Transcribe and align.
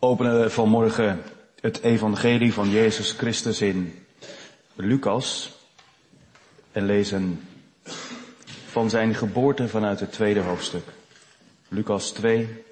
openen 0.00 0.40
we 0.40 0.50
vanmorgen 0.50 1.22
het 1.60 1.82
evangelie 1.82 2.52
van 2.52 2.70
Jezus 2.70 3.12
Christus 3.12 3.60
in 3.60 4.06
Lucas 4.74 5.52
en 6.72 6.86
lezen 6.86 7.48
van 8.66 8.90
zijn 8.90 9.14
geboorte 9.14 9.68
vanuit 9.68 10.00
het 10.00 10.12
tweede 10.12 10.40
hoofdstuk. 10.40 10.84
Lucas 11.68 12.10
2. 12.10 12.64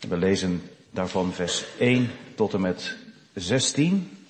We 0.00 0.16
lezen 0.16 0.62
daarvan 0.90 1.32
vers 1.32 1.64
1 1.78 2.10
tot 2.34 2.54
en 2.54 2.60
met 2.60 2.96
16. 3.34 4.26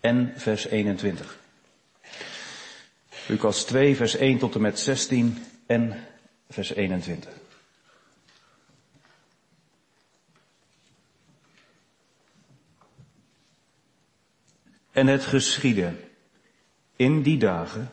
En 0.00 0.32
vers 0.36 0.66
21. 0.66 1.38
Lucas 3.26 3.64
2, 3.64 3.96
vers 3.96 4.16
1 4.16 4.38
tot 4.38 4.54
en 4.54 4.60
met 4.60 4.78
16 4.78 5.44
en 5.66 6.06
vers 6.48 6.74
21. 6.74 7.32
En 14.92 15.06
het 15.06 15.24
geschiedde 15.24 15.94
in 16.96 17.22
die 17.22 17.38
dagen 17.38 17.90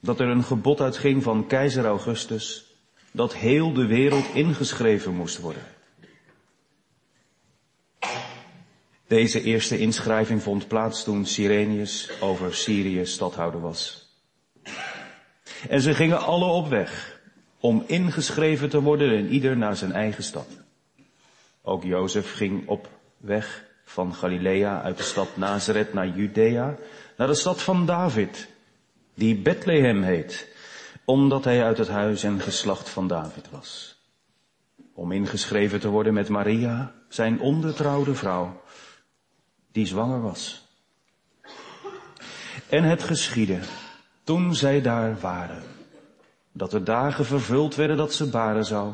dat 0.00 0.20
er 0.20 0.28
een 0.28 0.44
gebod 0.44 0.80
uitging 0.80 1.22
van 1.22 1.46
keizer 1.46 1.84
Augustus 1.84 2.74
dat 3.10 3.34
heel 3.34 3.72
de 3.72 3.86
wereld 3.86 4.34
ingeschreven 4.34 5.14
moest 5.14 5.38
worden. 5.38 5.62
Deze 9.06 9.42
eerste 9.42 9.78
inschrijving 9.78 10.42
vond 10.42 10.68
plaats 10.68 11.04
toen 11.04 11.26
Sirenius 11.26 12.10
over 12.20 12.54
Syrië 12.54 13.06
stadhouder 13.06 13.60
was. 13.60 14.10
En 15.68 15.80
ze 15.80 15.94
gingen 15.94 16.20
alle 16.20 16.44
op 16.44 16.68
weg 16.68 17.11
om 17.62 17.84
ingeschreven 17.86 18.68
te 18.68 18.80
worden 18.80 19.16
en 19.16 19.28
ieder 19.28 19.56
naar 19.56 19.76
zijn 19.76 19.92
eigen 19.92 20.24
stad. 20.24 20.46
Ook 21.62 21.82
Jozef 21.82 22.34
ging 22.34 22.68
op 22.68 22.88
weg 23.16 23.64
van 23.84 24.14
Galilea 24.14 24.82
uit 24.82 24.96
de 24.96 25.02
stad 25.02 25.36
Nazareth 25.36 25.92
naar 25.92 26.08
Judea, 26.08 26.76
naar 27.16 27.26
de 27.26 27.34
stad 27.34 27.62
van 27.62 27.86
David, 27.86 28.48
die 29.14 29.36
Bethlehem 29.36 30.02
heet, 30.02 30.48
omdat 31.04 31.44
hij 31.44 31.64
uit 31.64 31.78
het 31.78 31.88
huis 31.88 32.22
en 32.22 32.40
geslacht 32.40 32.88
van 32.88 33.08
David 33.08 33.50
was. 33.50 34.00
Om 34.94 35.12
ingeschreven 35.12 35.80
te 35.80 35.88
worden 35.88 36.14
met 36.14 36.28
Maria, 36.28 36.94
zijn 37.08 37.40
ondertrouwde 37.40 38.14
vrouw, 38.14 38.62
die 39.72 39.86
zwanger 39.86 40.22
was. 40.22 40.66
En 42.68 42.84
het 42.84 43.02
geschiedde, 43.02 43.58
toen 44.24 44.54
zij 44.54 44.80
daar 44.80 45.20
waren, 45.20 45.71
dat 46.52 46.70
de 46.70 46.82
dagen 46.82 47.24
vervuld 47.24 47.74
werden 47.74 47.96
dat 47.96 48.14
ze 48.14 48.30
baren 48.30 48.64
zou, 48.64 48.92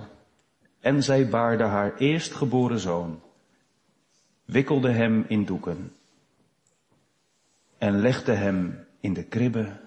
en 0.80 1.02
zij 1.02 1.28
baarde 1.28 1.64
haar 1.64 1.96
eerstgeboren 1.96 2.78
zoon, 2.78 3.22
wikkelde 4.44 4.90
hem 4.90 5.24
in 5.28 5.44
doeken 5.44 5.92
en 7.78 8.00
legde 8.00 8.32
hem 8.32 8.86
in 9.00 9.12
de 9.12 9.24
kribbe, 9.24 9.80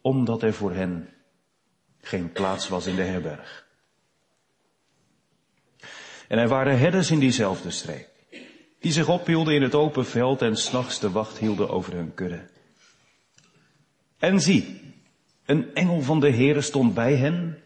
omdat 0.00 0.42
er 0.42 0.54
voor 0.54 0.72
hen 0.72 1.08
geen 2.00 2.32
plaats 2.32 2.68
was 2.68 2.86
in 2.86 2.96
de 2.96 3.02
herberg. 3.02 3.66
En 6.28 6.38
er 6.38 6.48
waren 6.48 6.78
herders 6.78 7.10
in 7.10 7.18
diezelfde 7.18 7.70
streek, 7.70 8.08
die 8.78 8.92
zich 8.92 9.08
ophielden 9.08 9.54
in 9.54 9.62
het 9.62 9.74
open 9.74 10.06
veld 10.06 10.42
en 10.42 10.56
s'nachts 10.56 11.00
de 11.00 11.10
wacht 11.10 11.38
hielden 11.38 11.68
over 11.70 11.92
hun 11.92 12.14
kudde. 12.14 12.48
En 14.18 14.40
zie, 14.40 14.91
een 15.46 15.74
engel 15.74 16.00
van 16.00 16.20
de 16.20 16.30
Heere 16.30 16.60
stond 16.60 16.94
bij 16.94 17.16
hen, 17.16 17.58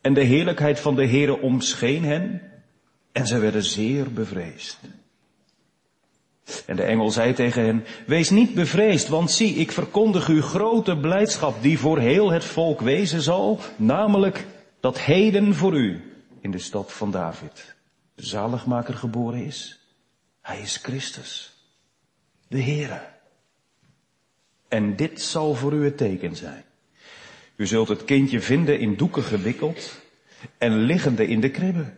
en 0.00 0.14
de 0.14 0.22
heerlijkheid 0.22 0.80
van 0.80 0.94
de 0.94 1.06
Heere 1.06 1.40
omscheen 1.40 2.04
hen, 2.04 2.42
en 3.12 3.26
ze 3.26 3.38
werden 3.38 3.62
zeer 3.62 4.12
bevreesd. 4.12 4.78
En 6.66 6.76
de 6.76 6.82
engel 6.82 7.10
zei 7.10 7.32
tegen 7.32 7.64
hen, 7.64 7.84
wees 8.06 8.30
niet 8.30 8.54
bevreesd, 8.54 9.08
want 9.08 9.30
zie, 9.30 9.54
ik 9.54 9.72
verkondig 9.72 10.28
u 10.28 10.42
grote 10.42 10.96
blijdschap 10.96 11.62
die 11.62 11.78
voor 11.78 11.98
heel 11.98 12.30
het 12.30 12.44
volk 12.44 12.80
wezen 12.80 13.20
zal, 13.20 13.60
namelijk 13.76 14.46
dat 14.80 15.00
heden 15.00 15.54
voor 15.54 15.74
u 15.76 16.00
in 16.40 16.50
de 16.50 16.58
stad 16.58 16.92
van 16.92 17.10
David 17.10 17.76
de 18.16 18.26
zaligmaker 18.26 18.94
geboren 18.94 19.44
is. 19.44 19.80
Hij 20.40 20.60
is 20.60 20.76
Christus, 20.76 21.52
de 22.48 22.62
Heere. 22.62 23.00
En 24.68 24.96
dit 24.96 25.20
zal 25.20 25.54
voor 25.54 25.72
u 25.72 25.84
het 25.84 25.96
teken 25.96 26.36
zijn. 26.36 26.64
U 27.56 27.66
zult 27.66 27.88
het 27.88 28.04
kindje 28.04 28.40
vinden 28.40 28.78
in 28.78 28.96
doeken 28.96 29.22
gewikkeld 29.22 30.00
en 30.58 30.76
liggende 30.76 31.26
in 31.26 31.40
de 31.40 31.50
kribbe. 31.50 31.92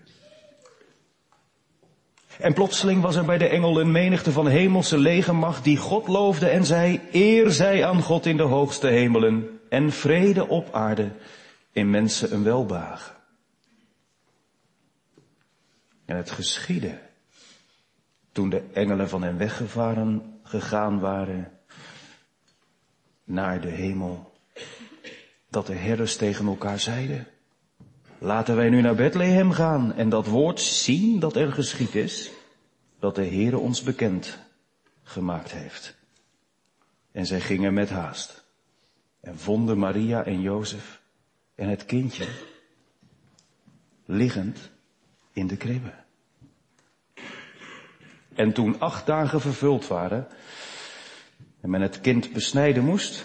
En 2.39 2.55
plotseling 2.55 3.03
was 3.03 3.17
er 3.17 3.25
bij 3.25 3.39
de 3.39 3.49
engel 3.49 3.81
een 3.81 3.91
menigte 3.91 4.33
van 4.33 4.49
hemelse 4.49 4.99
legermacht 4.99 5.65
die 5.65 5.77
God 5.77 6.09
loofde 6.09 6.49
en 6.49 6.65
zei, 6.65 7.01
eer 7.13 7.51
zij 7.51 7.87
aan 7.87 8.03
God 8.03 8.27
in 8.27 8.37
de 8.37 8.43
hoogste 8.43 8.87
hemelen 8.87 9.61
en 9.69 9.93
vrede 9.93 10.49
op 10.49 10.75
aarde 10.75 11.11
in 11.73 11.91
mensen 11.91 12.33
een 12.33 12.43
welbagen. 12.43 13.17
En 16.05 16.17
het 16.17 16.31
geschiedde 16.31 16.99
toen 18.33 18.49
de 18.49 18.63
engelen 18.73 19.09
van 19.09 19.23
hen 19.23 19.39
weggevaren 19.39 20.41
gegaan 20.43 21.01
waren 21.01 21.53
naar 23.25 23.61
de 23.61 23.69
hemel, 23.69 24.28
dat 25.51 25.67
de 25.67 25.75
herders 25.75 26.17
tegen 26.17 26.47
elkaar 26.47 26.81
zeiden, 26.81 27.27
laten 28.19 28.57
wij 28.57 28.69
nu 28.69 28.81
naar 28.81 28.95
Bethlehem 28.95 29.53
gaan 29.53 29.95
en 29.95 30.09
dat 30.09 30.27
woord 30.27 30.61
zien 30.61 31.19
dat 31.19 31.37
er 31.37 31.53
geschied 31.53 31.95
is, 31.95 32.31
dat 32.99 33.15
de 33.15 33.27
Heere 33.27 33.59
ons 33.59 33.83
bekend 33.83 34.39
gemaakt 35.03 35.53
heeft. 35.53 35.97
En 37.13 37.27
zij 37.27 37.41
gingen 37.41 37.75
met 37.75 37.91
haast 37.91 38.45
en 39.21 39.39
vonden 39.39 39.79
Maria 39.79 40.25
en 40.25 40.41
Jozef 40.41 41.01
en 41.55 41.69
het 41.69 41.85
kindje 41.85 42.29
liggend 44.05 44.71
in 45.33 45.47
de 45.47 45.57
kribbe. 45.57 45.93
En 48.35 48.53
toen 48.53 48.81
acht 48.81 49.07
dagen 49.07 49.41
vervuld 49.41 49.87
waren 49.87 50.29
en 51.61 51.71
men 51.71 51.81
het 51.81 52.01
kind 52.01 52.33
besnijden 52.33 52.85
moest, 52.85 53.25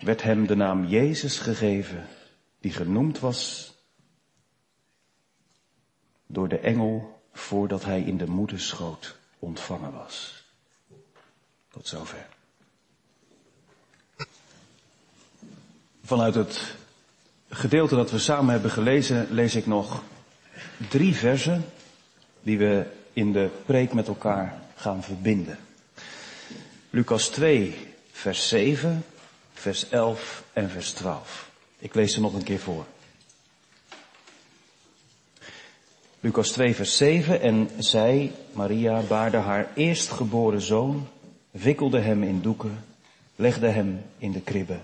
werd 0.00 0.22
hem 0.22 0.46
de 0.46 0.54
naam 0.54 0.86
Jezus 0.86 1.38
gegeven, 1.38 2.06
die 2.60 2.72
genoemd 2.72 3.18
was 3.18 3.72
door 6.26 6.48
de 6.48 6.58
engel 6.58 7.22
voordat 7.32 7.84
hij 7.84 8.00
in 8.00 8.16
de 8.16 8.26
moederschoot 8.26 9.16
ontvangen 9.38 9.92
was. 9.92 10.44
Tot 11.68 11.88
zover. 11.88 12.26
Vanuit 16.04 16.34
het 16.34 16.74
gedeelte 17.48 17.94
dat 17.94 18.10
we 18.10 18.18
samen 18.18 18.52
hebben 18.52 18.70
gelezen, 18.70 19.26
lees 19.30 19.54
ik 19.54 19.66
nog 19.66 20.02
drie 20.88 21.14
versen 21.14 21.64
die 22.42 22.58
we 22.58 22.86
in 23.12 23.32
de 23.32 23.50
preek 23.66 23.92
met 23.92 24.08
elkaar 24.08 24.62
gaan 24.74 25.02
verbinden. 25.02 25.58
Lucas 26.90 27.28
2, 27.28 27.94
vers 28.10 28.48
7, 28.48 29.04
vers 29.60 29.88
11 29.88 30.44
en 30.52 30.70
vers 30.70 30.92
12. 30.92 31.50
Ik 31.78 31.94
lees 31.94 32.12
ze 32.12 32.20
nog 32.20 32.34
een 32.34 32.42
keer 32.42 32.58
voor. 32.58 32.84
Lucas 36.20 36.50
2, 36.50 36.74
vers 36.74 36.96
7. 36.96 37.40
En 37.40 37.70
zij, 37.78 38.32
Maria, 38.52 39.00
baarde 39.00 39.36
haar 39.36 39.70
eerstgeboren 39.74 40.60
zoon, 40.60 41.08
wikkelde 41.50 41.98
hem 41.98 42.22
in 42.22 42.40
doeken, 42.40 42.84
legde 43.36 43.68
hem 43.68 44.02
in 44.18 44.32
de 44.32 44.40
kribbe. 44.40 44.78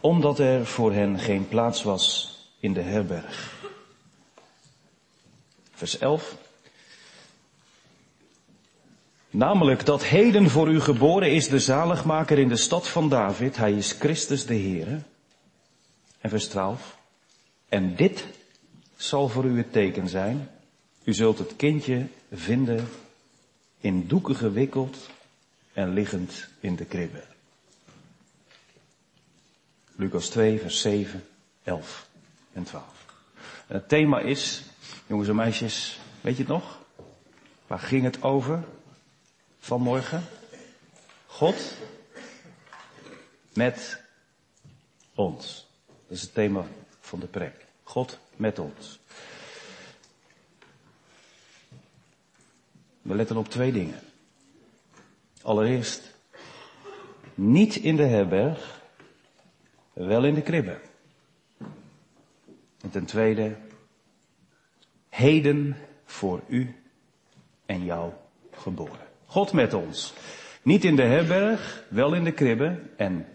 Omdat 0.00 0.38
er 0.38 0.66
voor 0.66 0.92
hen 0.92 1.18
geen 1.18 1.48
plaats 1.48 1.82
was 1.82 2.36
in 2.60 2.72
de 2.72 2.82
herberg. 2.82 3.62
Vers 5.74 5.98
11. 5.98 6.36
Namelijk 9.34 9.84
dat 9.84 10.04
heden 10.04 10.50
voor 10.50 10.68
u 10.68 10.80
geboren 10.80 11.32
is 11.32 11.48
de 11.48 11.58
zaligmaker 11.58 12.38
in 12.38 12.48
de 12.48 12.56
stad 12.56 12.88
van 12.88 13.08
David. 13.08 13.56
Hij 13.56 13.72
is 13.72 13.92
Christus 13.92 14.46
de 14.46 14.54
Heere. 14.54 15.00
En 16.20 16.30
vers 16.30 16.46
12. 16.46 16.96
En 17.68 17.96
dit 17.96 18.26
zal 18.96 19.28
voor 19.28 19.44
u 19.44 19.56
het 19.56 19.72
teken 19.72 20.08
zijn. 20.08 20.50
U 21.04 21.14
zult 21.14 21.38
het 21.38 21.56
kindje 21.56 22.06
vinden 22.32 22.88
in 23.80 24.06
doeken 24.06 24.36
gewikkeld 24.36 25.10
en 25.72 25.92
liggend 25.92 26.48
in 26.60 26.76
de 26.76 26.84
kribbe. 26.84 27.22
Lucas 29.96 30.28
2, 30.28 30.60
vers 30.60 30.80
7, 30.80 31.24
11 31.62 32.08
en 32.52 32.62
12. 32.62 32.84
En 33.66 33.74
het 33.74 33.88
thema 33.88 34.20
is, 34.20 34.62
jongens 35.06 35.28
en 35.28 35.36
meisjes, 35.36 36.00
weet 36.20 36.36
je 36.36 36.42
het 36.42 36.52
nog? 36.52 36.78
Waar 37.66 37.78
ging 37.78 38.04
het 38.04 38.22
over 38.22 38.64
vanmorgen? 39.64 40.24
God 41.26 41.76
met 43.52 44.02
ons. 45.14 45.66
Dat 45.86 46.16
is 46.16 46.22
het 46.22 46.34
thema 46.34 46.64
van 47.00 47.20
de 47.20 47.26
preek. 47.26 47.66
God 47.82 48.18
met 48.36 48.58
ons. 48.58 49.00
We 53.02 53.14
letten 53.14 53.36
op 53.36 53.48
twee 53.48 53.72
dingen. 53.72 54.00
Allereerst, 55.42 56.14
niet 57.34 57.76
in 57.76 57.96
de 57.96 58.06
herberg, 58.06 58.80
wel 59.92 60.24
in 60.24 60.34
de 60.34 60.42
kribbe. 60.42 60.80
En 62.80 62.90
ten 62.90 63.04
tweede, 63.04 63.56
heden 65.08 65.76
voor 66.04 66.42
u 66.48 66.82
en 67.66 67.84
jou 67.84 68.12
geboren. 68.50 69.13
God 69.34 69.52
met 69.52 69.74
ons. 69.74 70.12
Niet 70.62 70.84
in 70.84 70.96
de 70.96 71.02
herberg, 71.02 71.84
wel 71.88 72.14
in 72.14 72.24
de 72.24 72.32
kribbe 72.32 72.82
en 72.96 73.26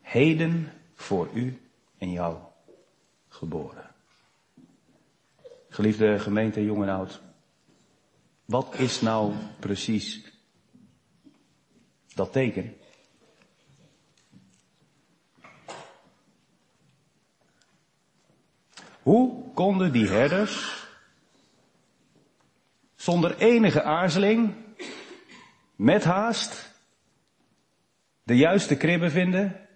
heden 0.00 0.72
voor 0.94 1.28
u 1.34 1.60
en 1.96 2.10
jou 2.10 2.38
geboren. 3.28 3.90
Geliefde 5.68 6.18
gemeente, 6.18 6.64
jong 6.64 6.82
en 6.82 6.88
oud. 6.88 7.20
Wat 8.44 8.78
is 8.78 9.00
nou 9.00 9.34
precies 9.60 10.32
dat 12.14 12.32
teken? 12.32 12.76
Hoe 19.02 19.52
konden 19.54 19.92
die 19.92 20.08
herders 20.08 20.86
zonder 22.94 23.38
enige 23.38 23.82
aarzeling, 23.82 24.66
met 25.78 26.04
haast, 26.04 26.74
de 28.22 28.36
juiste 28.36 28.76
kribben 28.76 29.10
vinden 29.10 29.68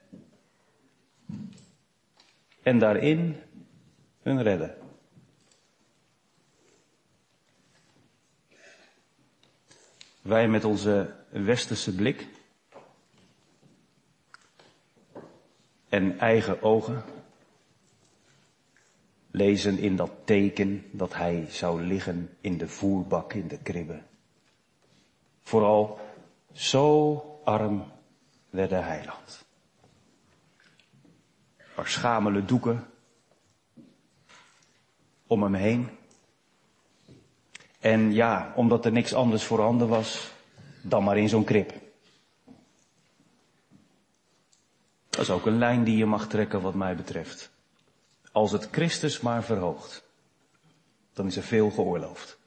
en 2.63 2.79
daarin 2.79 3.37
hun 4.23 4.43
redden? 4.43 4.77
Wij 10.23 10.49
met 10.49 10.65
onze 10.65 11.15
westerse 11.29 11.95
blik 11.95 12.27
en 15.89 16.19
eigen 16.19 16.63
ogen 16.63 17.03
lezen 19.31 19.79
in 19.79 19.97
dat 19.97 20.11
teken 20.25 20.85
dat 20.91 21.15
hij 21.15 21.47
zou 21.51 21.83
liggen 21.83 22.37
in 22.41 22.59
de 22.59 22.69
voerbak 22.69 23.33
in 23.33 23.49
de 23.49 23.59
kribbe. 23.59 24.03
Vooral 25.43 26.01
zo 26.53 27.41
arm 27.45 27.85
werd 28.51 28.71
de 28.71 28.75
heiland. 28.75 29.45
Er 31.77 31.89
schamele 31.89 32.45
doeken 32.45 32.87
om 35.27 35.43
hem 35.43 35.55
heen. 35.55 35.89
En 37.81 38.13
ja, 38.13 38.53
omdat 38.57 38.85
er 38.85 38.93
niks 38.93 39.15
anders 39.15 39.45
voorhanden 39.45 39.89
was, 39.89 40.31
dan 40.83 41.05
maar 41.05 41.19
in 41.19 41.29
zo'n 41.29 41.45
krib. 41.45 41.73
Dat 45.09 45.21
is 45.21 45.31
ook 45.31 45.47
een 45.47 45.59
lijn 45.59 45.85
die 45.85 45.97
je 45.97 46.07
mag 46.07 46.29
trekken 46.29 46.61
wat 46.61 46.75
mij 46.75 46.97
betreft. 46.97 47.51
Als 48.33 48.53
het 48.53 48.69
Christus 48.71 49.21
maar 49.21 49.45
verhoogt, 49.45 50.05
dan 51.13 51.27
is 51.27 51.37
er 51.37 51.43
veel 51.43 51.71
geoorloofd. 51.71 52.39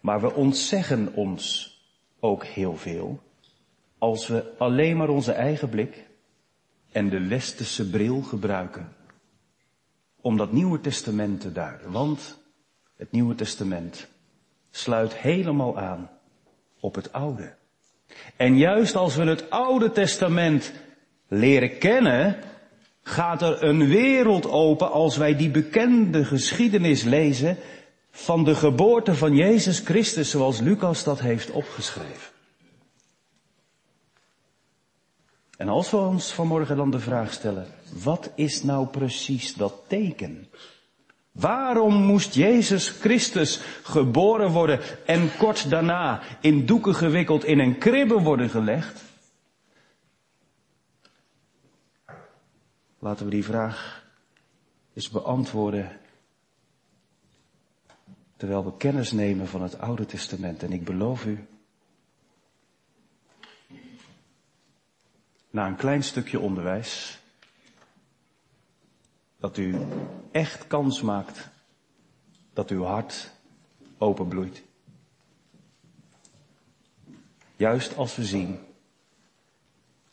Maar 0.00 0.20
we 0.20 0.32
ontzeggen 0.32 1.12
ons 1.14 1.71
ook 2.24 2.44
heel 2.44 2.76
veel 2.76 3.20
als 3.98 4.26
we 4.26 4.52
alleen 4.58 4.96
maar 4.96 5.08
onze 5.08 5.32
eigen 5.32 5.68
blik 5.68 6.06
en 6.92 7.08
de 7.08 7.26
westerse 7.26 7.90
bril 7.90 8.22
gebruiken 8.22 8.92
om 10.20 10.36
dat 10.36 10.52
Nieuwe 10.52 10.80
Testament 10.80 11.40
te 11.40 11.52
duiden. 11.52 11.90
Want 11.90 12.38
het 12.96 13.12
Nieuwe 13.12 13.34
Testament 13.34 14.08
sluit 14.70 15.14
helemaal 15.14 15.78
aan 15.78 16.10
op 16.80 16.94
het 16.94 17.12
Oude. 17.12 17.54
En 18.36 18.58
juist 18.58 18.96
als 18.96 19.16
we 19.16 19.24
het 19.24 19.50
Oude 19.50 19.92
Testament 19.92 20.72
leren 21.28 21.78
kennen, 21.78 22.36
gaat 23.02 23.42
er 23.42 23.62
een 23.62 23.88
wereld 23.88 24.50
open 24.50 24.90
als 24.90 25.16
wij 25.16 25.36
die 25.36 25.50
bekende 25.50 26.24
geschiedenis 26.24 27.02
lezen 27.02 27.56
van 28.12 28.44
de 28.44 28.54
geboorte 28.54 29.14
van 29.14 29.34
Jezus 29.34 29.78
Christus 29.78 30.30
zoals 30.30 30.60
Lucas 30.60 31.04
dat 31.04 31.20
heeft 31.20 31.50
opgeschreven. 31.50 32.30
En 35.56 35.68
als 35.68 35.90
we 35.90 35.96
ons 35.96 36.32
vanmorgen 36.32 36.76
dan 36.76 36.90
de 36.90 36.98
vraag 36.98 37.32
stellen, 37.32 37.66
wat 38.02 38.30
is 38.34 38.62
nou 38.62 38.86
precies 38.86 39.54
dat 39.54 39.74
teken? 39.86 40.48
Waarom 41.32 41.94
moest 41.94 42.34
Jezus 42.34 42.88
Christus 42.88 43.60
geboren 43.82 44.50
worden 44.50 44.80
en 45.06 45.36
kort 45.36 45.70
daarna 45.70 46.22
in 46.40 46.66
doeken 46.66 46.94
gewikkeld 46.94 47.44
in 47.44 47.58
een 47.58 47.78
kribbe 47.78 48.20
worden 48.20 48.50
gelegd? 48.50 49.02
Laten 52.98 53.24
we 53.24 53.30
die 53.30 53.44
vraag 53.44 54.04
eens 54.94 55.10
beantwoorden 55.10 56.00
terwijl 58.42 58.64
we 58.64 58.76
kennis 58.76 59.12
nemen 59.12 59.48
van 59.48 59.62
het 59.62 59.78
Oude 59.78 60.06
Testament. 60.06 60.62
En 60.62 60.72
ik 60.72 60.84
beloof 60.84 61.26
u, 61.26 61.46
na 65.50 65.66
een 65.66 65.76
klein 65.76 66.02
stukje 66.02 66.40
onderwijs, 66.40 67.18
dat 69.38 69.56
u 69.56 69.76
echt 70.30 70.66
kans 70.66 71.02
maakt 71.02 71.48
dat 72.52 72.70
uw 72.70 72.82
hart 72.82 73.30
openbloeit. 73.98 74.62
Juist 77.56 77.96
als 77.96 78.16
we 78.16 78.24
zien 78.24 78.58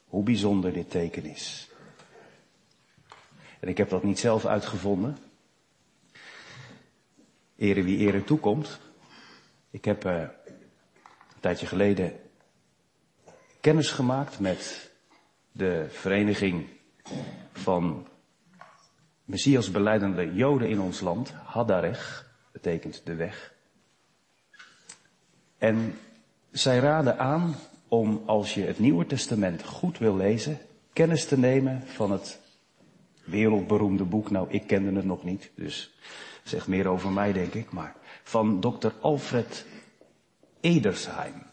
hoe 0.08 0.24
bijzonder 0.24 0.74
dit 0.74 0.90
teken 0.90 1.26
is. 1.26 1.70
En 3.60 3.68
ik 3.68 3.78
heb 3.78 3.90
dat 3.90 4.04
niet 4.04 4.20
zelf 4.20 4.46
uitgevonden. 4.46 5.18
Ere 7.60 7.84
wie 7.84 7.98
ere 7.98 8.24
toekomt. 8.24 8.80
Ik 9.70 9.86
heb 9.86 10.06
uh, 10.06 10.14
een 10.14 11.40
tijdje 11.40 11.66
geleden 11.66 12.14
kennis 13.60 13.92
gemaakt 13.92 14.40
met 14.40 14.92
de 15.52 15.86
vereniging 15.90 16.66
van 17.52 18.08
Messias 19.26 19.72
beleidende 19.72 20.34
Joden 20.34 20.70
in 20.70 20.80
ons 20.80 21.00
land. 21.00 21.32
Hadarech 21.32 22.32
betekent 22.52 23.02
de 23.06 23.16
weg. 23.16 23.54
En 25.58 25.98
zij 26.52 26.80
raden 26.80 27.20
aan 27.20 27.56
om 27.88 28.24
als 28.26 28.54
je 28.54 28.62
het 28.62 28.80
Nieuwe 28.80 29.06
Testament 29.06 29.64
goed 29.64 29.98
wil 29.98 30.16
lezen, 30.16 30.58
kennis 30.94 31.26
te 31.26 31.38
nemen 31.38 31.84
van 31.88 32.12
het 32.12 32.40
wereldberoemde 33.24 34.04
boek. 34.04 34.32
Nou, 34.32 34.48
ik 34.50 34.68
kende 34.68 34.96
het 34.96 35.06
nog 35.06 35.24
niet, 35.24 35.52
dus 35.56 35.94
zegt 36.50 36.68
meer 36.68 36.88
over 36.88 37.12
mij, 37.12 37.34
denk 37.34 37.54
ik. 37.54 37.72
Maar 37.72 37.96
van 38.24 38.60
dokter 38.60 38.94
Alfred 39.02 39.66
Edersheim. 40.62 41.48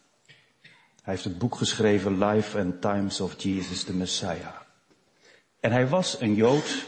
Hij 1.03 1.15
heeft 1.15 1.25
het 1.25 1.39
boek 1.39 1.55
geschreven 1.55 2.19
Life 2.25 2.59
and 2.59 2.81
Times 2.81 3.21
of 3.21 3.43
Jesus 3.43 3.85
the 3.85 3.95
Messiah. 3.95 4.57
En 5.61 5.73
hij 5.73 5.89
was 5.89 6.21
een 6.21 6.35
Jood 6.35 6.87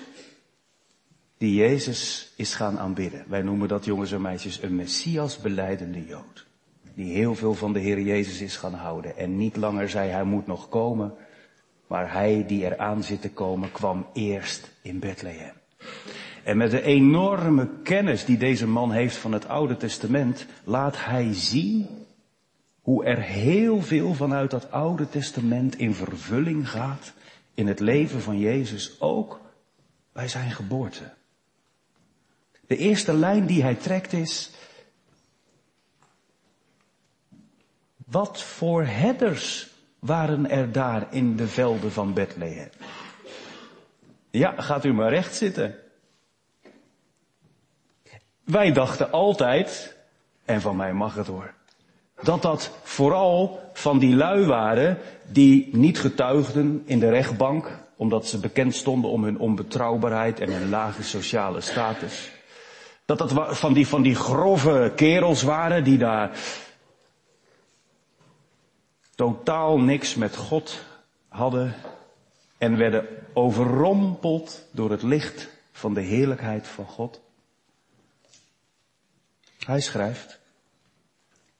die 1.38 1.54
Jezus 1.54 2.32
is 2.36 2.54
gaan 2.54 2.78
aanbidden. 2.78 3.24
Wij 3.28 3.42
noemen 3.42 3.68
dat 3.68 3.84
jongens 3.84 4.12
en 4.12 4.20
meisjes 4.20 4.62
een 4.62 4.76
Messias 4.76 5.38
beleidende 5.38 6.04
Jood. 6.04 6.46
Die 6.94 7.12
heel 7.12 7.34
veel 7.34 7.54
van 7.54 7.72
de 7.72 7.78
Heer 7.78 8.00
Jezus 8.00 8.40
is 8.40 8.56
gaan 8.56 8.74
houden. 8.74 9.16
En 9.16 9.36
niet 9.36 9.56
langer 9.56 9.88
zei 9.88 10.10
hij 10.10 10.24
moet 10.24 10.46
nog 10.46 10.68
komen, 10.68 11.14
maar 11.86 12.12
hij 12.12 12.44
die 12.46 12.64
eraan 12.64 13.02
zit 13.02 13.20
te 13.20 13.30
komen 13.30 13.72
kwam 13.72 14.06
eerst 14.12 14.70
in 14.82 14.98
Bethlehem. 14.98 15.54
En 16.44 16.56
met 16.56 16.70
de 16.70 16.82
enorme 16.82 17.68
kennis 17.82 18.24
die 18.24 18.38
deze 18.38 18.66
man 18.66 18.92
heeft 18.92 19.16
van 19.16 19.32
het 19.32 19.48
Oude 19.48 19.76
Testament, 19.76 20.46
laat 20.64 21.04
hij 21.04 21.34
zien 21.34 22.06
hoe 22.80 23.04
er 23.04 23.20
heel 23.20 23.82
veel 23.82 24.14
vanuit 24.14 24.50
dat 24.50 24.70
Oude 24.70 25.08
Testament 25.08 25.78
in 25.78 25.94
vervulling 25.94 26.70
gaat 26.70 27.12
in 27.54 27.66
het 27.66 27.80
leven 27.80 28.20
van 28.20 28.38
Jezus, 28.38 29.00
ook 29.00 29.40
bij 30.12 30.28
zijn 30.28 30.50
geboorte. 30.50 31.12
De 32.66 32.76
eerste 32.76 33.12
lijn 33.12 33.46
die 33.46 33.62
hij 33.62 33.74
trekt 33.74 34.12
is, 34.12 34.50
wat 37.96 38.42
voor 38.42 38.84
herders 38.84 39.70
waren 39.98 40.50
er 40.50 40.72
daar 40.72 41.06
in 41.10 41.36
de 41.36 41.48
velden 41.48 41.92
van 41.92 42.12
Bethlehem. 42.14 42.68
Ja, 44.30 44.60
gaat 44.60 44.84
u 44.84 44.92
maar 44.92 45.10
recht 45.10 45.34
zitten. 45.34 45.74
Wij 48.48 48.72
dachten 48.72 49.12
altijd, 49.12 49.96
en 50.44 50.60
van 50.60 50.76
mij 50.76 50.92
mag 50.92 51.14
het 51.14 51.26
hoor, 51.26 51.54
dat 52.22 52.42
dat 52.42 52.70
vooral 52.82 53.60
van 53.72 53.98
die 53.98 54.14
lui 54.14 54.46
waren 54.46 54.98
die 55.26 55.76
niet 55.76 56.00
getuigden 56.00 56.82
in 56.84 56.98
de 56.98 57.08
rechtbank 57.08 57.86
omdat 57.96 58.26
ze 58.26 58.38
bekend 58.38 58.74
stonden 58.74 59.10
om 59.10 59.24
hun 59.24 59.38
onbetrouwbaarheid 59.38 60.40
en 60.40 60.52
hun 60.52 60.68
lage 60.68 61.02
sociale 61.02 61.60
status. 61.60 62.30
Dat 63.04 63.18
dat 63.18 63.32
van 63.58 63.72
die, 63.72 63.86
van 63.86 64.02
die 64.02 64.14
grove 64.14 64.92
kerels 64.96 65.42
waren 65.42 65.84
die 65.84 65.98
daar 65.98 66.38
totaal 69.14 69.78
niks 69.78 70.14
met 70.14 70.36
God 70.36 70.84
hadden 71.28 71.74
en 72.58 72.76
werden 72.76 73.06
overrompeld 73.32 74.66
door 74.72 74.90
het 74.90 75.02
licht 75.02 75.48
van 75.72 75.94
de 75.94 76.00
heerlijkheid 76.00 76.66
van 76.66 76.86
God. 76.86 77.20
Hij 79.68 79.80
schrijft, 79.80 80.38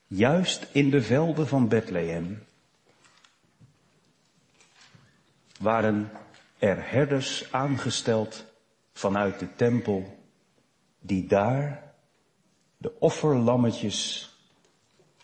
juist 0.07 0.67
in 0.73 0.91
de 0.91 1.03
velden 1.03 1.49
van 1.49 1.69
Bethlehem 1.69 2.43
waren 5.59 6.11
er 6.59 6.91
herders 6.91 7.53
aangesteld 7.53 8.45
vanuit 8.93 9.39
de 9.39 9.55
tempel 9.55 10.19
die 11.01 11.27
daar 11.27 11.93
de 12.77 12.99
offerlammetjes 12.99 14.31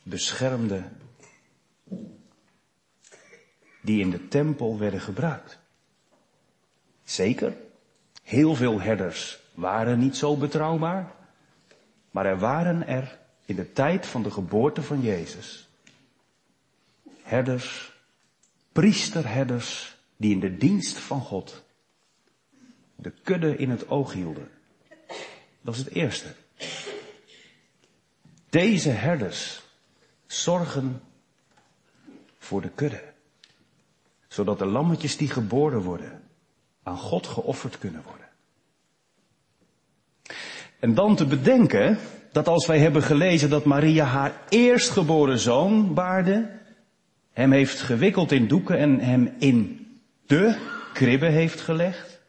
beschermden 0.03 1.01
die 3.83 4.01
in 4.01 4.11
de 4.11 4.29
tempel 4.29 4.79
werden 4.79 5.01
gebruikt. 5.01 5.59
Zeker, 7.05 7.57
heel 8.23 8.55
veel 8.55 8.81
herders 8.81 9.39
waren 9.55 9.99
niet 9.99 10.17
zo 10.17 10.37
betrouwbaar, 10.37 11.24
maar 12.15 12.27
er 12.27 12.39
waren 12.39 12.87
er 12.87 13.19
in 13.45 13.57
de 13.57 13.73
tijd 13.73 14.07
van 14.07 14.23
de 14.23 14.31
geboorte 14.31 14.83
van 14.83 15.01
Jezus 15.01 15.69
herders, 17.23 17.93
priesterherders, 18.73 19.97
die 20.17 20.33
in 20.33 20.41
de 20.41 20.57
dienst 20.57 20.99
van 20.99 21.21
God 21.21 21.65
de 22.97 23.11
kudde 23.11 23.57
in 23.57 23.71
het 23.71 23.89
oog 23.89 24.13
hielden. 24.13 24.51
Dat 25.61 25.75
is 25.75 25.81
het 25.81 25.89
eerste. 25.89 26.35
Deze 28.51 28.91
herders 28.91 29.63
zorgen 30.27 31.03
voor 32.39 32.61
de 32.61 32.71
kudde. 32.71 33.13
Zodat 34.29 34.59
de 34.59 34.67
lammetjes 34.67 35.17
die 35.17 35.29
geboren 35.29 35.83
worden 35.83 36.29
aan 36.83 36.99
God 36.99 37.27
geofferd 37.27 37.79
kunnen 37.79 38.03
worden. 38.03 38.24
En 40.85 40.95
dan 40.95 41.17
te 41.17 41.27
bedenken 41.27 41.99
dat 42.33 42.49
als 42.49 42.67
wij 42.67 42.79
hebben 42.79 43.03
gelezen 43.03 43.51
dat 43.51 43.65
Maria 43.65 44.05
haar 44.05 44.33
eerstgeboren 44.49 45.39
zoon 45.39 45.95
baarde, 45.95 46.51
hem 47.33 47.53
heeft 47.53 47.81
gewikkeld 47.81 48.33
in 48.33 48.49
doeken 48.49 48.79
en 48.79 49.01
hem 49.01 49.35
in 49.39 49.87
de 50.27 50.57
kribbe 50.93 51.27
heeft 51.27 51.61
gelegd, 51.61 52.21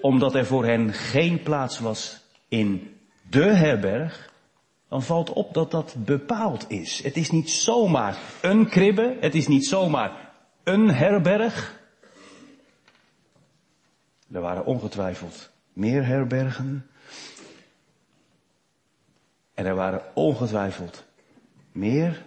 omdat 0.00 0.34
er 0.34 0.46
voor 0.46 0.64
hen 0.64 0.92
geen 0.92 1.42
plaats 1.42 1.78
was 1.78 2.20
in 2.48 2.96
de 3.30 3.44
herberg, 3.44 4.32
dan 4.88 5.02
valt 5.02 5.32
op 5.32 5.54
dat 5.54 5.70
dat 5.70 5.94
bepaald 5.98 6.64
is. 6.68 7.02
Het 7.02 7.16
is 7.16 7.30
niet 7.30 7.50
zomaar 7.50 8.16
een 8.42 8.68
kribbe, 8.68 9.16
het 9.20 9.34
is 9.34 9.48
niet 9.48 9.66
zomaar 9.66 10.30
een 10.64 10.90
herberg. 10.90 11.80
Er 14.32 14.40
waren 14.40 14.64
ongetwijfeld 14.64 15.50
meer 15.72 16.06
herbergen. 16.06 16.86
En 19.56 19.66
er 19.66 19.74
waren 19.74 20.02
ongetwijfeld 20.14 21.04
meer 21.72 22.24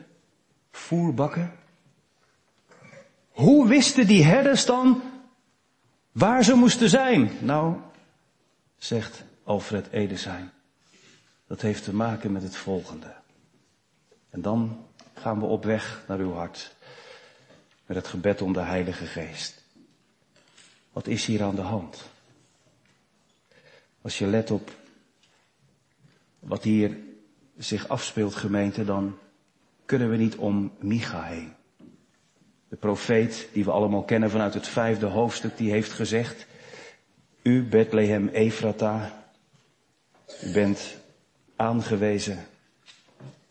voerbakken. 0.71 1.53
Hoe 3.29 3.67
wisten 3.67 4.07
die 4.07 4.24
herders 4.24 4.65
dan 4.65 5.01
waar 6.12 6.43
ze 6.43 6.53
moesten 6.53 6.89
zijn? 6.89 7.31
Nou, 7.41 7.77
zegt 8.77 9.24
Alfred 9.43 9.88
Edesheim. 9.91 10.51
Dat 11.48 11.62
heeft 11.62 11.83
te 11.83 11.93
maken 11.93 12.31
met 12.31 12.43
het 12.43 12.55
volgende. 12.55 13.13
En 14.29 14.41
dan 14.41 14.86
gaan 15.13 15.39
we 15.39 15.45
op 15.45 15.63
weg 15.63 16.03
naar 16.07 16.19
uw 16.19 16.33
hart. 16.33 16.75
Met 17.86 17.98
het 17.98 18.07
gebed 18.07 18.41
om 18.41 18.53
de 18.53 18.59
Heilige 18.59 19.05
Geest. 19.05 19.63
Wat 20.91 21.07
is 21.07 21.25
hier 21.25 21.43
aan 21.43 21.55
de 21.55 21.62
hand? 21.62 22.09
Als 24.01 24.17
je 24.17 24.27
let 24.27 24.51
op 24.51 24.71
wat 26.39 26.63
hier 26.63 27.07
zich 27.60 27.88
afspeelt, 27.88 28.36
gemeente, 28.36 28.86
dan 28.86 29.18
kunnen 29.86 30.10
we 30.10 30.18
niet 30.18 30.36
om 30.36 30.72
Micha 30.80 31.24
heen. 31.24 31.54
De 32.70 32.75
profeet, 32.75 33.48
die 33.54 33.66
we 33.66 33.72
allemaal 33.72 34.04
kennen 34.04 34.30
vanuit 34.30 34.54
het 34.54 34.68
vijfde 34.68 35.06
hoofdstuk, 35.06 35.58
die 35.58 35.72
heeft 35.72 35.92
gezegd, 35.92 36.46
u 37.42 37.63
Bethlehem 37.63 38.28
Efrata, 38.28 39.24
u 40.44 40.51
bent 40.51 40.98
aangewezen 41.56 42.46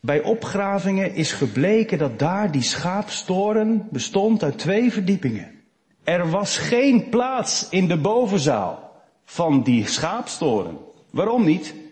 bij 0.00 0.22
opgravingen 0.22 1.14
is 1.14 1.32
gebleken 1.32 1.98
dat 1.98 2.18
daar 2.18 2.50
die 2.52 2.62
schaapstoren 2.62 3.88
bestond 3.90 4.42
uit 4.42 4.58
twee 4.58 4.92
verdiepingen. 4.92 5.62
Er 6.04 6.30
was 6.30 6.58
geen 6.58 7.08
plaats 7.08 7.68
in 7.68 7.88
de 7.88 7.96
bovenzaal 7.96 9.02
van 9.24 9.62
die 9.62 9.86
schaapstoren. 9.86 10.78
Waarom 11.10 11.44
niet? 11.44 11.84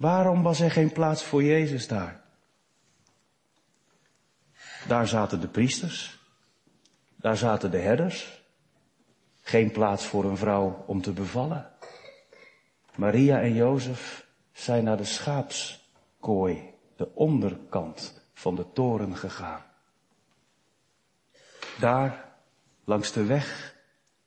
Waarom 0.00 0.42
was 0.42 0.60
er 0.60 0.70
geen 0.70 0.92
plaats 0.92 1.22
voor 1.22 1.42
Jezus 1.42 1.88
daar? 1.88 2.20
Daar 4.88 5.08
zaten 5.08 5.40
de 5.40 5.48
priesters. 5.48 6.18
Daar 7.16 7.36
zaten 7.36 7.70
de 7.70 7.78
herders. 7.78 8.42
Geen 9.40 9.70
plaats 9.70 10.06
voor 10.06 10.24
een 10.24 10.36
vrouw 10.36 10.84
om 10.86 11.02
te 11.02 11.12
bevallen. 11.12 11.70
Maria 12.94 13.40
en 13.40 13.54
Jozef 13.54 14.26
zijn 14.52 14.84
naar 14.84 14.96
de 14.96 15.04
schaapskooi 15.04 16.74
de 16.96 17.14
onderkant 17.14 18.22
van 18.34 18.54
de 18.54 18.72
toren 18.72 19.16
gegaan. 19.16 19.64
Daar, 21.78 22.34
langs 22.84 23.12
de 23.12 23.24
weg 23.24 23.76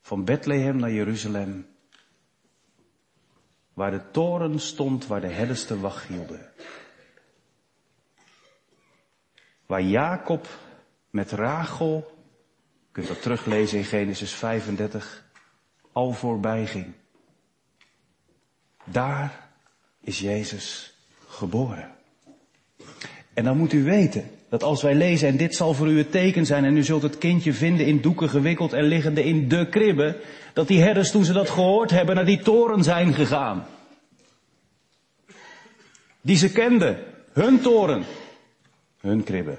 van 0.01 0.23
Bethlehem 0.25 0.75
naar 0.75 0.91
Jeruzalem, 0.91 1.72
waar 3.73 3.91
de 3.91 4.11
toren 4.11 4.59
stond 4.59 5.07
waar 5.07 5.21
de 5.21 5.27
herders 5.27 5.65
te 5.65 5.79
wacht 5.79 6.07
hielden. 6.07 6.51
Waar 9.65 9.81
Jacob 9.81 10.47
met 11.09 11.31
Rachel, 11.31 12.17
kunt 12.91 13.07
dat 13.07 13.21
teruglezen 13.21 13.77
in 13.77 13.85
Genesis 13.85 14.33
35, 14.33 15.25
al 15.91 16.11
voorbij 16.11 16.65
ging. 16.65 16.93
Daar 18.83 19.49
is 19.99 20.19
Jezus 20.19 20.97
geboren. 21.27 21.95
En 23.33 23.43
dan 23.43 23.57
moet 23.57 23.73
u 23.73 23.83
weten 23.83 24.29
dat 24.53 24.63
als 24.63 24.81
wij 24.81 24.95
lezen, 24.95 25.27
en 25.27 25.38
dit 25.38 25.55
zal 25.55 25.74
voor 25.74 25.88
u 25.88 25.98
het 25.98 26.12
teken 26.12 26.45
zijn, 26.45 26.65
en 26.65 26.77
u 26.77 26.83
zult 26.83 27.01
het 27.01 27.17
kindje 27.17 27.53
vinden 27.53 27.86
in 27.86 28.01
doeken 28.01 28.29
gewikkeld 28.29 28.74
en 28.74 28.83
liggende 28.83 29.24
in 29.24 29.48
de 29.48 29.69
kribbe, 29.69 30.22
dat 30.53 30.67
die 30.67 30.81
herders 30.81 31.12
toen 31.12 31.25
ze 31.25 31.33
dat 31.33 31.50
gehoord 31.50 31.89
hebben 31.89 32.15
naar 32.15 32.25
die 32.25 32.39
toren 32.39 32.83
zijn 32.83 33.13
gegaan. 33.13 33.65
Die 36.22 36.38
ze 36.38 36.51
kenden, 36.51 37.03
hun 37.31 37.62
toren, 37.62 38.05
hun 39.00 39.24
kribbe. 39.24 39.57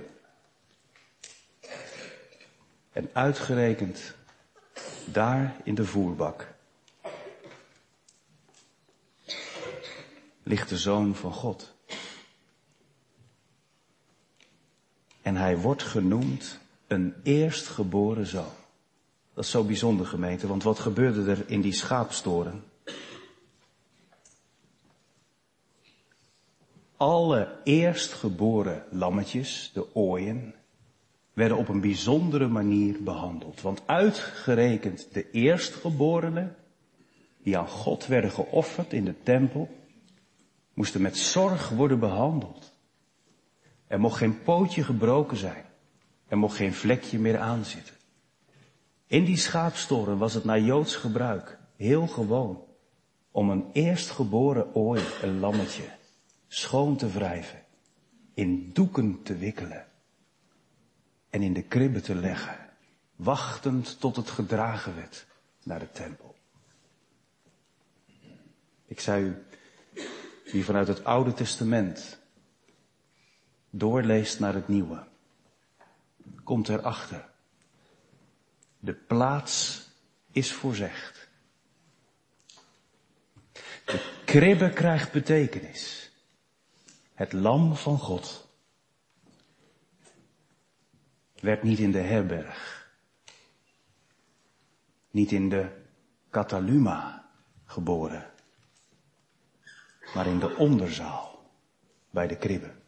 En 2.93 3.11
uitgerekend 3.13 4.15
daar 5.05 5.57
in 5.65 5.75
de 5.75 5.85
voerbak 5.85 6.55
ligt 10.43 10.69
de 10.69 10.79
zoon 10.79 11.15
van 11.15 11.33
God. 11.33 11.74
En 15.25 15.37
hij 15.37 15.59
wordt 15.59 15.83
genoemd 15.83 16.59
een 16.87 17.15
eerstgeboren 17.23 18.27
zoon. 18.27 18.53
Dat 19.35 19.45
is 19.45 19.51
zo 19.51 19.65
bijzonder 19.65 20.07
gemeente, 20.07 20.47
want 20.47 20.63
wat 20.63 20.79
gebeurde 20.79 21.31
er 21.31 21.45
in 21.47 21.61
die 21.61 21.73
schaapstoren? 21.73 22.65
Alle 26.97 27.61
eerstgeboren 27.63 28.85
lammetjes, 28.91 29.71
de 29.75 29.95
ooien, 29.95 30.55
werden 31.33 31.57
op 31.57 31.69
een 31.69 31.81
bijzondere 31.81 32.49
manier 32.49 33.03
behandeld. 33.03 33.61
Want 33.61 33.83
uitgerekend 33.87 35.09
de 35.13 35.31
eerstgeborenen, 35.31 36.57
die 37.43 37.59
aan 37.59 37.69
God 37.69 38.07
werden 38.07 38.31
geofferd 38.31 38.93
in 38.93 39.05
de 39.05 39.23
tempel, 39.23 39.69
moesten 40.75 41.03
met 41.03 41.17
zorg 41.17 41.69
worden 41.69 41.99
behandeld. 41.99 42.74
Er 43.87 44.01
mocht 44.01 44.17
geen 44.17 44.43
pootje 44.43 44.85
gebroken 44.85 45.37
zijn. 45.37 45.65
Er 46.29 46.39
mocht 46.39 46.57
geen 46.57 46.75
vlekje 46.75 47.19
meer 47.19 47.39
aanzitten. 47.39 47.95
In 49.07 49.25
die 49.25 49.37
schaapstoren 49.37 50.19
was 50.19 50.35
het 50.35 50.45
naar 50.45 50.61
Joods 50.61 50.97
gebruik 50.97 51.59
heel 51.77 52.07
gewoon 52.07 52.65
om 53.31 53.51
een 53.51 53.71
eerstgeboren 53.73 54.75
ooi, 54.75 55.03
een 55.23 55.39
lammetje, 55.39 55.85
schoon 56.49 56.97
te 56.97 57.11
wrijven, 57.11 57.63
in 58.35 58.71
doeken 58.73 59.23
te 59.23 59.37
wikkelen 59.37 59.87
en 61.31 61.43
in 61.43 61.53
de 61.53 61.63
kribbe 61.63 62.01
te 62.01 62.15
leggen, 62.15 62.57
wachtend 63.17 64.01
tot 64.01 64.17
het 64.17 64.31
gedragen 64.31 64.95
werd 64.95 65.27
naar 65.63 65.79
de 65.79 65.91
tempel. 65.91 66.35
Ik 68.87 69.01
zei 69.01 69.25
u, 69.25 69.43
wie 70.53 70.65
vanuit 70.65 70.89
het 70.89 71.05
Oude 71.05 71.33
Testament 71.33 72.23
doorleest 73.77 74.41
naar 74.41 74.55
het 74.55 74.69
Nieuwe, 74.69 75.07
komt 76.45 76.69
erachter. 76.69 77.29
De 78.79 78.95
plaats 78.95 79.87
is 80.31 80.53
voorzegd. 80.53 81.29
De 83.85 84.23
kribbe 84.25 84.71
krijgt 84.71 85.13
betekenis. 85.13 86.13
Het 87.15 87.33
lam 87.33 87.77
van 87.77 87.99
God 87.99 88.49
werd 91.41 91.63
niet 91.63 91.79
in 91.79 91.91
de 91.91 92.01
herberg, 92.01 92.91
niet 95.11 95.33
in 95.33 95.49
de 95.49 95.83
Cataluma 96.31 97.29
geboren, 97.65 98.31
maar 100.15 100.27
in 100.27 100.39
de 100.39 100.57
onderzaal 100.57 101.51
bij 102.11 102.27
de 102.27 102.37
kribbe. 102.37 102.83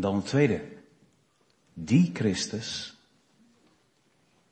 Dan 0.00 0.16
het 0.16 0.26
tweede. 0.26 0.76
Die 1.74 2.10
Christus 2.14 2.96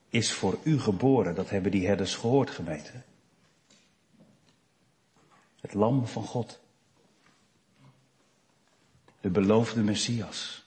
is 0.08 0.32
voor 0.32 0.58
u 0.62 0.78
geboren. 0.78 1.34
Dat 1.34 1.50
hebben 1.50 1.70
die 1.70 1.86
herders 1.86 2.14
gehoord, 2.14 2.50
gemeente. 2.50 3.02
Het 5.60 5.74
lam 5.74 6.06
van 6.06 6.24
God. 6.24 6.60
De 9.20 9.30
beloofde 9.30 9.82
Messias. 9.82 10.64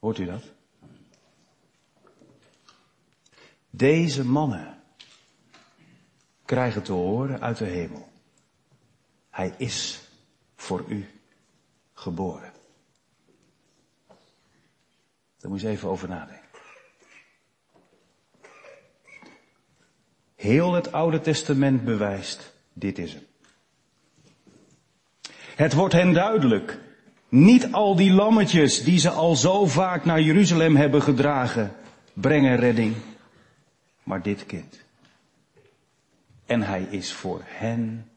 Hoort 0.00 0.18
u 0.18 0.24
dat? 0.24 0.42
Deze 3.70 4.24
mannen 4.24 4.82
krijgen 6.44 6.82
te 6.82 6.92
horen 6.92 7.40
uit 7.40 7.56
de 7.56 7.64
hemel. 7.64 8.08
Hij 9.30 9.54
is 9.58 10.08
voor 10.54 10.84
u 10.88 11.10
geboren. 11.92 12.55
Daar 15.46 15.54
moet 15.54 15.64
je 15.64 15.70
even 15.70 15.88
over 15.88 16.08
nadenken. 16.08 16.48
Heel 20.36 20.72
het 20.72 20.92
Oude 20.92 21.20
Testament 21.20 21.84
bewijst, 21.84 22.52
dit 22.72 22.98
is 22.98 23.12
hem. 23.12 23.22
Het 25.56 25.72
wordt 25.72 25.94
hen 25.94 26.12
duidelijk. 26.12 26.78
Niet 27.28 27.72
al 27.72 27.96
die 27.96 28.12
lammetjes 28.12 28.84
die 28.84 28.98
ze 28.98 29.10
al 29.10 29.36
zo 29.36 29.66
vaak 29.66 30.04
naar 30.04 30.20
Jeruzalem 30.20 30.76
hebben 30.76 31.02
gedragen, 31.02 31.72
brengen 32.12 32.56
redding, 32.56 32.94
maar 34.02 34.22
dit 34.22 34.46
kind. 34.46 34.80
En 36.46 36.62
hij 36.62 36.82
is 36.82 37.12
voor 37.12 37.40
hen 37.44 38.08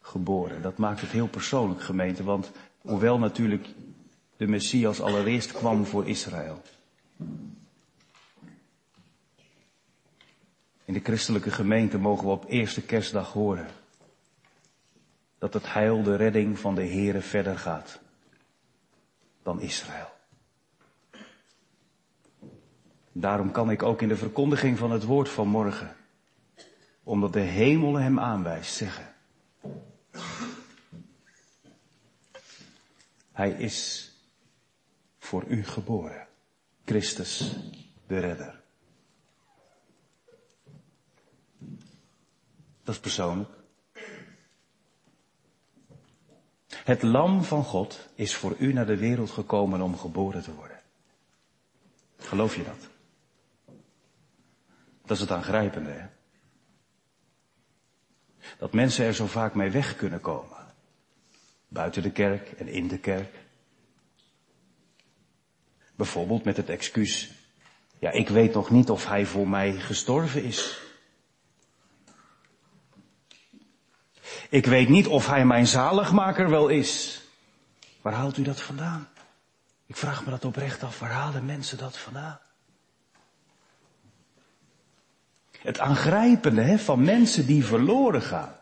geboren. 0.00 0.62
Dat 0.62 0.78
maakt 0.78 1.00
het 1.00 1.10
heel 1.10 1.28
persoonlijk 1.28 1.82
gemeente, 1.82 2.24
want 2.24 2.50
hoewel 2.80 3.18
natuurlijk 3.18 3.66
de 4.36 4.46
Messias 4.46 5.00
allereerst 5.00 5.52
kwam 5.52 5.86
voor 5.86 6.08
Israël. 6.08 6.62
In 10.84 10.94
de 10.94 11.00
christelijke 11.00 11.50
gemeente 11.50 11.98
mogen 11.98 12.26
we 12.26 12.32
op 12.32 12.44
eerste 12.48 12.82
kerstdag 12.82 13.32
horen 13.32 13.66
dat 15.38 15.54
het 15.54 15.72
heil, 15.72 16.02
de 16.02 16.16
redding 16.16 16.58
van 16.58 16.74
de 16.74 16.86
Here 16.86 17.20
verder 17.20 17.58
gaat 17.58 18.00
dan 19.42 19.60
Israël. 19.60 20.12
Daarom 23.12 23.50
kan 23.50 23.70
ik 23.70 23.82
ook 23.82 24.02
in 24.02 24.08
de 24.08 24.16
verkondiging 24.16 24.78
van 24.78 24.90
het 24.90 25.04
woord 25.04 25.28
van 25.28 25.48
morgen, 25.48 25.96
omdat 27.02 27.32
de 27.32 27.40
hemel 27.40 27.94
hem 27.94 28.20
aanwijst, 28.20 28.74
zeggen. 28.74 29.14
Hij 33.32 33.50
is 33.50 34.03
voor 35.34 35.44
u 35.48 35.64
geboren. 35.64 36.26
Christus 36.84 37.56
de 38.06 38.18
Redder. 38.18 38.60
Dat 42.82 42.94
is 42.94 43.00
persoonlijk. 43.00 43.50
Het 46.68 47.02
lam 47.02 47.42
van 47.42 47.64
God 47.64 48.08
is 48.14 48.34
voor 48.34 48.56
u 48.58 48.72
naar 48.72 48.86
de 48.86 48.96
wereld 48.96 49.30
gekomen 49.30 49.80
om 49.80 49.96
geboren 49.96 50.42
te 50.42 50.54
worden. 50.54 50.80
Geloof 52.16 52.56
je 52.56 52.64
dat? 52.64 52.88
Dat 55.02 55.16
is 55.16 55.20
het 55.20 55.30
aangrijpende, 55.30 55.90
hè? 55.90 56.06
Dat 58.58 58.72
mensen 58.72 59.04
er 59.04 59.14
zo 59.14 59.26
vaak 59.26 59.54
mee 59.54 59.70
weg 59.70 59.96
kunnen 59.96 60.20
komen. 60.20 60.74
Buiten 61.68 62.02
de 62.02 62.12
kerk 62.12 62.52
en 62.52 62.68
in 62.68 62.88
de 62.88 62.98
kerk. 62.98 63.43
Bijvoorbeeld 65.96 66.44
met 66.44 66.56
het 66.56 66.68
excuus, 66.68 67.30
ja, 67.98 68.10
ik 68.10 68.28
weet 68.28 68.54
nog 68.54 68.70
niet 68.70 68.90
of 68.90 69.06
hij 69.06 69.26
voor 69.26 69.48
mij 69.48 69.72
gestorven 69.72 70.44
is. 70.44 70.80
Ik 74.50 74.66
weet 74.66 74.88
niet 74.88 75.06
of 75.06 75.26
hij 75.26 75.44
mijn 75.44 75.66
zaligmaker 75.66 76.50
wel 76.50 76.68
is. 76.68 77.22
Waar 78.02 78.12
haalt 78.12 78.36
u 78.36 78.42
dat 78.42 78.60
vandaan? 78.60 79.08
Ik 79.86 79.96
vraag 79.96 80.24
me 80.24 80.30
dat 80.30 80.44
oprecht 80.44 80.82
af. 80.82 80.98
Waar 80.98 81.10
halen 81.10 81.44
mensen 81.44 81.78
dat 81.78 81.98
vandaan? 81.98 82.38
Het 85.58 85.78
aangrijpende 85.78 86.62
hè, 86.62 86.78
van 86.78 87.04
mensen 87.04 87.46
die 87.46 87.64
verloren 87.64 88.22
gaan. 88.22 88.56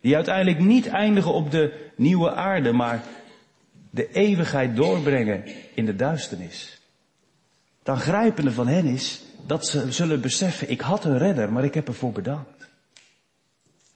Die 0.00 0.14
uiteindelijk 0.14 0.58
niet 0.58 0.86
eindigen 0.86 1.32
op 1.32 1.50
de 1.50 1.90
nieuwe 1.96 2.32
aarde, 2.34 2.72
maar 2.72 3.02
de 3.94 4.12
eeuwigheid 4.12 4.76
doorbrengen 4.76 5.44
in 5.74 5.84
de 5.84 5.96
duisternis. 5.96 6.80
Het 7.78 7.88
aangrijpende 7.88 8.52
van 8.52 8.66
hen 8.66 8.86
is 8.86 9.22
dat 9.46 9.66
ze 9.66 9.92
zullen 9.92 10.20
beseffen, 10.20 10.70
ik 10.70 10.80
had 10.80 11.04
een 11.04 11.18
redder, 11.18 11.52
maar 11.52 11.64
ik 11.64 11.74
heb 11.74 11.88
ervoor 11.88 12.12
bedankt. 12.12 12.68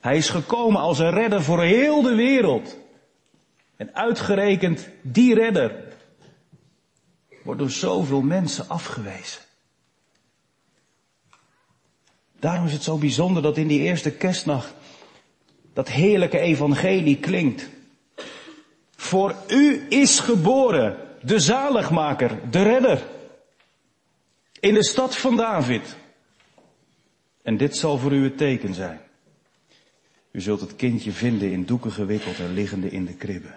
Hij 0.01 0.17
is 0.17 0.29
gekomen 0.29 0.81
als 0.81 0.99
een 0.99 1.11
redder 1.11 1.43
voor 1.43 1.63
heel 1.63 2.03
de 2.03 2.15
wereld. 2.15 2.77
En 3.77 3.95
uitgerekend 3.95 4.89
die 5.03 5.35
redder 5.35 5.85
wordt 7.43 7.61
door 7.61 7.71
zoveel 7.71 8.21
mensen 8.21 8.69
afgewezen. 8.69 9.41
Daarom 12.39 12.67
is 12.67 12.73
het 12.73 12.83
zo 12.83 12.97
bijzonder 12.99 13.43
dat 13.43 13.57
in 13.57 13.67
die 13.67 13.81
eerste 13.81 14.11
kerstnacht 14.11 14.75
dat 15.73 15.89
heerlijke 15.89 16.39
evangelie 16.39 17.17
klinkt. 17.17 17.69
Voor 18.99 19.37
u 19.49 19.87
is 19.89 20.21
geboren 20.21 20.97
de 21.23 21.39
zaligmaker, 21.39 22.51
de 22.51 22.63
redder. 22.63 23.07
In 24.61 24.75
de 24.75 24.85
stad 24.85 25.17
van 25.17 25.37
David. 25.37 25.97
En 27.43 27.57
dit 27.57 27.77
zal 27.77 27.99
voor 27.99 28.13
u 28.13 28.25
het 28.25 28.39
teken 28.39 28.75
zijn. 28.75 29.01
U 30.31 30.41
zult 30.41 30.61
het 30.61 30.77
kindje 30.77 31.13
vinden 31.13 31.53
in 31.53 31.65
doeken 31.65 31.93
gewikkeld 31.93 32.39
en 32.39 32.53
liggende 32.53 32.91
in 32.91 33.05
de 33.05 33.15
kribbe. 33.15 33.55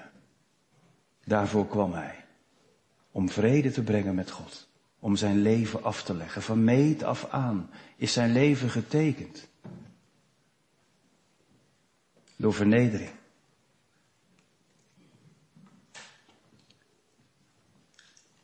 Daarvoor 1.25 1.67
kwam 1.67 1.93
hij. 1.93 2.15
Om 3.11 3.29
vrede 3.29 3.71
te 3.71 3.83
brengen 3.83 4.15
met 4.15 4.31
God. 4.31 4.67
Om 4.99 5.15
zijn 5.15 5.41
leven 5.41 5.83
af 5.83 6.03
te 6.03 6.13
leggen. 6.13 6.41
Van 6.41 6.63
meet 6.63 7.03
af 7.03 7.27
aan 7.29 7.69
is 7.95 8.13
zijn 8.13 8.31
leven 8.31 8.69
getekend. 8.69 9.47
Door 12.35 12.53
vernedering. 12.53 13.19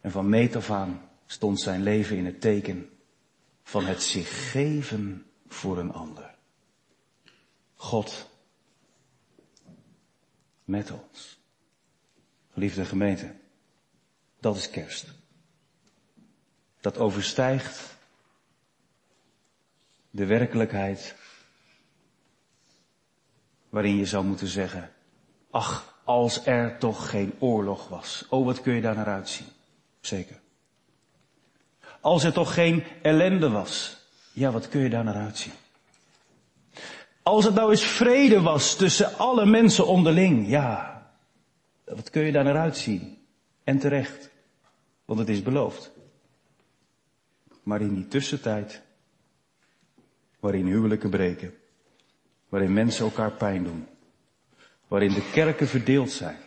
En 0.07 0.13
van 0.13 0.29
meet 0.29 0.55
af 0.55 0.71
aan 0.71 1.09
stond 1.25 1.59
zijn 1.59 1.83
leven 1.83 2.17
in 2.17 2.25
het 2.25 2.41
teken 2.41 2.89
van 3.63 3.85
het 3.85 4.03
zich 4.03 4.51
geven 4.51 5.25
voor 5.47 5.77
een 5.77 5.91
ander. 5.93 6.35
God 7.75 8.29
met 10.63 10.91
ons. 10.91 11.39
Geliefde 12.53 12.85
gemeente, 12.85 13.35
dat 14.39 14.55
is 14.55 14.69
kerst. 14.69 15.07
Dat 16.81 16.97
overstijgt 16.97 17.97
de 20.09 20.25
werkelijkheid 20.25 21.15
waarin 23.69 23.97
je 23.97 24.05
zou 24.05 24.25
moeten 24.25 24.47
zeggen, 24.47 24.93
ach, 25.49 26.01
als 26.03 26.45
er 26.45 26.77
toch 26.77 27.09
geen 27.09 27.33
oorlog 27.39 27.87
was. 27.87 28.25
Oh, 28.29 28.45
wat 28.45 28.61
kun 28.61 28.73
je 28.73 28.81
daar 28.81 28.95
naar 28.95 29.07
uitzien? 29.07 29.55
Zeker. 29.99 30.39
Als 32.01 32.23
er 32.23 32.33
toch 32.33 32.53
geen 32.53 32.83
ellende 33.01 33.49
was. 33.49 33.97
Ja, 34.33 34.51
wat 34.51 34.69
kun 34.69 34.81
je 34.81 34.89
daar 34.89 35.03
naar 35.03 35.15
uitzien? 35.15 35.53
Als 37.23 37.45
het 37.45 37.53
nou 37.53 37.71
eens 37.71 37.83
vrede 37.86 38.41
was 38.41 38.75
tussen 38.75 39.17
alle 39.17 39.45
mensen 39.45 39.88
onderling. 39.88 40.49
Ja, 40.49 40.97
wat 41.86 42.10
kun 42.10 42.21
je 42.21 42.31
daar 42.31 42.43
naar 42.43 42.57
uitzien? 42.57 43.17
En 43.63 43.79
terecht. 43.79 44.29
Want 45.05 45.19
het 45.19 45.29
is 45.29 45.41
beloofd. 45.41 45.91
Maar 47.63 47.81
in 47.81 47.93
die 47.93 48.07
tussentijd, 48.07 48.81
waarin 50.39 50.65
huwelijken 50.65 51.10
breken, 51.10 51.53
waarin 52.49 52.73
mensen 52.73 53.05
elkaar 53.05 53.31
pijn 53.31 53.63
doen, 53.63 53.88
waarin 54.88 55.13
de 55.13 55.29
kerken 55.31 55.67
verdeeld 55.67 56.12
zijn, 56.12 56.38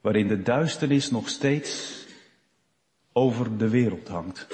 waarin 0.00 0.28
de 0.28 0.42
duisternis 0.42 1.10
nog 1.10 1.28
steeds 1.28 2.03
over 3.16 3.56
de 3.58 3.68
wereld 3.68 4.08
hangt, 4.08 4.46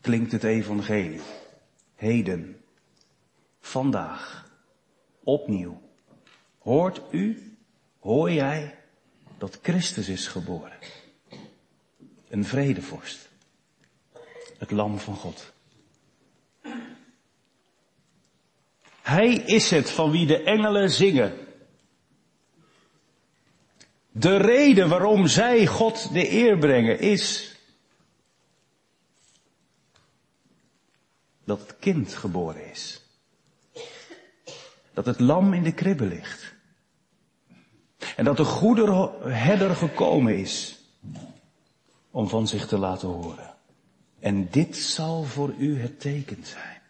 klinkt 0.00 0.32
het 0.32 0.44
evangelie. 0.44 1.20
Heden, 1.94 2.60
vandaag, 3.60 4.50
opnieuw. 5.22 5.80
Hoort 6.58 7.00
u, 7.10 7.56
hoor 7.98 8.32
jij 8.32 8.78
dat 9.38 9.58
Christus 9.62 10.08
is 10.08 10.26
geboren? 10.26 10.78
Een 12.28 12.44
vredevorst. 12.44 13.28
Het 14.58 14.70
lam 14.70 14.98
van 14.98 15.14
God. 15.14 15.52
Hij 19.02 19.34
is 19.34 19.70
het 19.70 19.90
van 19.90 20.10
wie 20.10 20.26
de 20.26 20.42
engelen 20.42 20.90
zingen. 20.90 21.43
De 24.16 24.36
reden 24.36 24.88
waarom 24.88 25.26
zij 25.26 25.66
God 25.66 26.12
de 26.12 26.32
eer 26.32 26.58
brengen 26.58 26.98
is 27.00 27.54
dat 31.44 31.60
het 31.60 31.78
kind 31.78 32.14
geboren 32.14 32.70
is. 32.70 33.02
Dat 34.92 35.06
het 35.06 35.20
lam 35.20 35.52
in 35.52 35.62
de 35.62 35.72
kribbe 35.72 36.04
ligt. 36.04 36.54
En 38.16 38.24
dat 38.24 38.36
de 38.36 38.44
goede 38.44 39.10
herder 39.22 39.76
gekomen 39.76 40.38
is 40.38 40.78
om 42.10 42.28
van 42.28 42.48
zich 42.48 42.66
te 42.66 42.78
laten 42.78 43.08
horen. 43.08 43.54
En 44.18 44.50
dit 44.50 44.76
zal 44.76 45.24
voor 45.24 45.54
u 45.58 45.80
het 45.80 46.00
teken 46.00 46.44
zijn. 46.44 46.80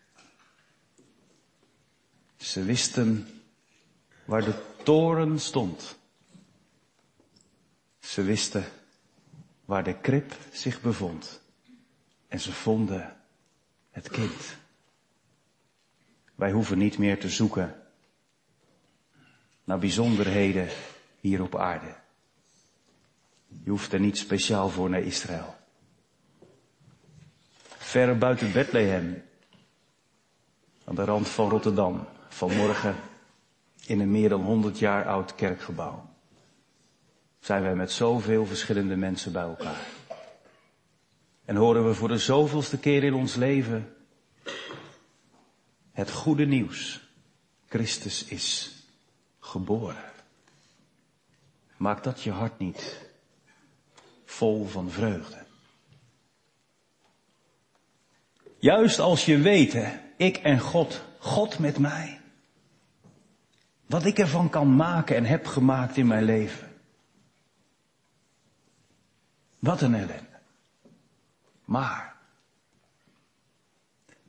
Ze 2.37 2.63
wisten 2.63 3.29
waar 4.25 4.45
de 4.45 4.55
toren 4.83 5.41
stond. 5.41 6.03
Ze 8.05 8.23
wisten 8.23 8.65
waar 9.65 9.85
de 9.85 10.01
krib 10.01 10.33
zich 10.53 10.81
bevond. 10.81 11.41
En 12.29 12.41
ze 12.41 12.53
vonden 12.53 13.17
het 13.91 14.09
kind. 14.09 14.57
Wij 16.35 16.51
hoeven 16.51 16.79
niet 16.79 16.99
meer 16.99 17.21
te 17.21 17.29
zoeken 17.29 17.83
naar 19.65 19.79
bijzonderheden 19.79 20.69
hier 21.21 21.43
op 21.43 21.57
aarde. 21.57 21.95
Je 23.63 23.71
hoeft 23.71 23.93
er 23.93 24.01
niet 24.01 24.19
speciaal 24.19 24.69
voor 24.69 24.91
naar 24.91 25.03
Israël. 25.03 25.55
Ver 27.67 28.19
buiten 28.19 28.53
Bethlehem, 28.53 29.23
aan 30.85 30.95
de 30.95 31.05
rand 31.05 31.29
van 31.29 31.49
Rotterdam, 31.49 32.07
vanmorgen 32.29 32.97
in 33.87 34.01
een 34.01 34.11
meer 34.11 34.29
dan 34.29 34.43
100 34.43 34.79
jaar 34.79 35.07
oud 35.07 35.35
kerkgebouw 35.35 36.14
zijn 37.45 37.63
wij 37.63 37.75
met 37.75 37.93
zoveel 37.93 38.47
verschillende 38.47 38.97
mensen 38.97 39.33
bij 39.33 39.43
elkaar. 39.43 39.87
En 41.45 41.57
horen 41.57 41.87
we 41.87 41.95
voor 41.95 42.09
de 42.09 42.19
zoveelste 42.19 42.79
keer 42.79 43.05
in 43.05 43.15
ons 43.15 43.35
leven 43.35 43.95
het 45.93 46.11
goede 46.11 46.47
nieuws. 46.47 47.09
Christus 47.69 48.25
is 48.25 48.77
geboren. 49.41 50.13
Maak 51.77 52.03
dat 52.03 52.23
je 52.23 52.31
hart 52.31 52.59
niet 52.59 53.11
vol 54.25 54.67
van 54.67 54.91
vreugde. 54.91 55.45
Juist 58.59 58.99
als 58.99 59.25
je 59.25 59.39
weet, 59.39 59.77
ik 60.17 60.37
en 60.37 60.61
God, 60.61 61.05
God 61.19 61.59
met 61.59 61.79
mij. 61.79 62.21
Wat 63.87 64.05
ik 64.05 64.19
ervan 64.19 64.51
kan 64.51 64.77
maken 64.77 65.17
en 65.17 65.25
heb 65.25 65.47
gemaakt 65.47 65.97
in 65.97 66.07
mijn 66.07 66.25
leven. 66.25 66.74
Wat 69.65 69.81
een 69.81 69.95
ellende. 69.95 70.39
Maar, 71.65 72.17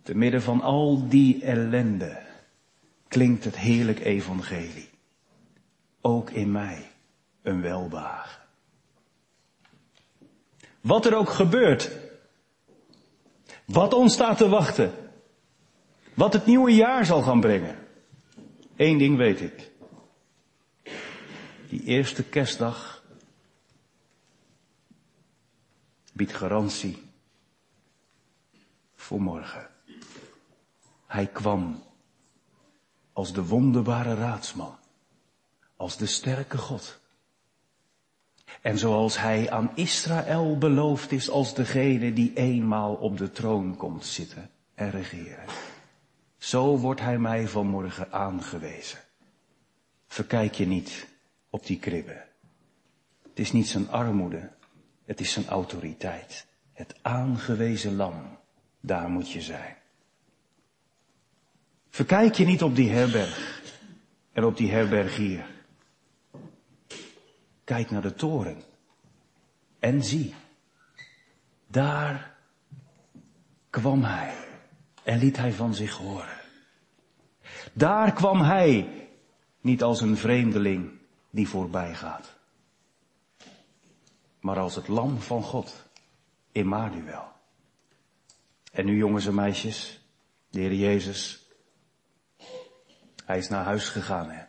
te 0.02 0.16
midden 0.16 0.42
van 0.42 0.62
al 0.62 1.08
die 1.08 1.44
ellende, 1.44 2.22
klinkt 3.08 3.44
het 3.44 3.58
heerlijk 3.58 4.00
evangelie. 4.00 4.90
Ook 6.02 6.30
in 6.30 6.52
mij 6.52 6.92
een 7.42 7.62
welbehagen. 7.62 8.42
Wat 10.82 11.06
er 11.06 11.16
ook 11.16 11.30
gebeurt, 11.30 11.92
wat 13.66 13.94
ons 13.94 14.14
staat 14.14 14.38
te 14.38 14.50
wachten, 14.50 14.94
wat 16.14 16.34
het 16.34 16.46
nieuwe 16.46 16.72
jaar 16.72 17.06
zal 17.06 17.22
gaan 17.22 17.40
brengen. 17.40 17.78
Eén 18.76 18.98
ding 18.98 19.18
weet 19.18 19.42
ik. 19.42 19.72
Die 21.70 21.84
eerste 21.84 22.24
kerstdag 22.24 22.95
biedt 26.16 26.34
garantie 26.34 27.12
voor 28.96 29.22
morgen. 29.22 29.68
Hij 31.08 31.28
kwam 31.28 31.84
als 33.14 33.34
de 33.34 33.46
wonderbare 33.46 34.16
raadsman, 34.16 34.76
als 35.76 35.98
de 35.98 36.06
sterke 36.06 36.58
God. 36.58 37.00
En 38.62 38.78
zoals 38.78 39.18
hij 39.20 39.52
aan 39.52 39.72
Israël 39.74 40.58
beloofd 40.58 41.12
is 41.12 41.30
als 41.30 41.54
degene 41.54 42.14
die 42.14 42.34
eenmaal 42.34 42.94
op 42.94 43.18
de 43.18 43.32
troon 43.32 43.76
komt 43.76 44.06
zitten 44.06 44.50
en 44.74 44.92
regeren. 44.92 45.46
Zo 46.38 46.78
wordt 46.78 47.02
hij 47.02 47.18
mij 47.20 47.48
vanmorgen 47.48 48.12
aangewezen. 48.12 49.00
Verkijk 50.08 50.54
je 50.54 50.68
niet 50.68 51.08
op 51.50 51.66
die 51.66 51.80
kribben. 51.80 52.24
Het 53.22 53.40
is 53.40 53.52
niet 53.52 53.68
zijn 53.68 53.90
armoede, 53.90 54.52
het 55.06 55.20
is 55.20 55.32
zijn 55.32 55.48
autoriteit. 55.48 56.46
Het 56.74 56.96
aangewezen 57.02 57.96
lam. 57.96 58.38
Daar 58.80 59.10
moet 59.10 59.32
je 59.32 59.42
zijn. 59.42 59.76
Verkijk 61.90 62.36
je 62.36 62.46
niet 62.46 62.64
op 62.64 62.76
die 62.76 62.92
herberg 62.92 63.62
en 64.32 64.44
op 64.44 64.58
die 64.58 64.72
herberg 64.72 65.16
hier. 65.16 65.46
Kijk 67.64 67.92
naar 67.92 68.02
de 68.02 68.14
toren 68.14 68.62
en 69.80 70.04
zie, 70.04 70.34
daar 71.68 72.36
kwam 73.70 74.04
hij. 74.04 74.34
en 75.04 75.20
liet 75.20 75.38
hij 75.38 75.54
van 75.54 75.74
zich 75.74 75.98
horen. 75.98 76.38
Daar 77.74 78.14
kwam 78.14 78.42
hij, 78.42 78.90
niet 79.62 79.84
als 79.84 80.02
een 80.02 80.18
vreemdeling 80.18 80.92
die 81.30 81.48
voorbij 81.48 81.96
gaat, 81.96 82.35
maar 84.46 84.60
als 84.60 84.76
het 84.76 84.88
lam 84.88 85.20
van 85.20 85.44
God, 85.44 85.86
Emmanuel. 86.52 87.32
En 88.72 88.86
nu 88.86 88.98
jongens 88.98 89.26
en 89.26 89.36
meisjes, 89.36 90.00
de 90.50 90.60
Heer 90.60 90.74
Jezus, 90.74 91.50
hij 93.26 93.38
is 93.38 93.50
naar 93.50 93.64
huis 93.64 93.90
gegaan. 93.90 94.30
Hè? 94.30 94.44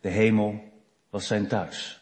De 0.00 0.08
hemel 0.08 0.64
was 1.10 1.26
zijn 1.26 1.48
thuis. 1.48 2.00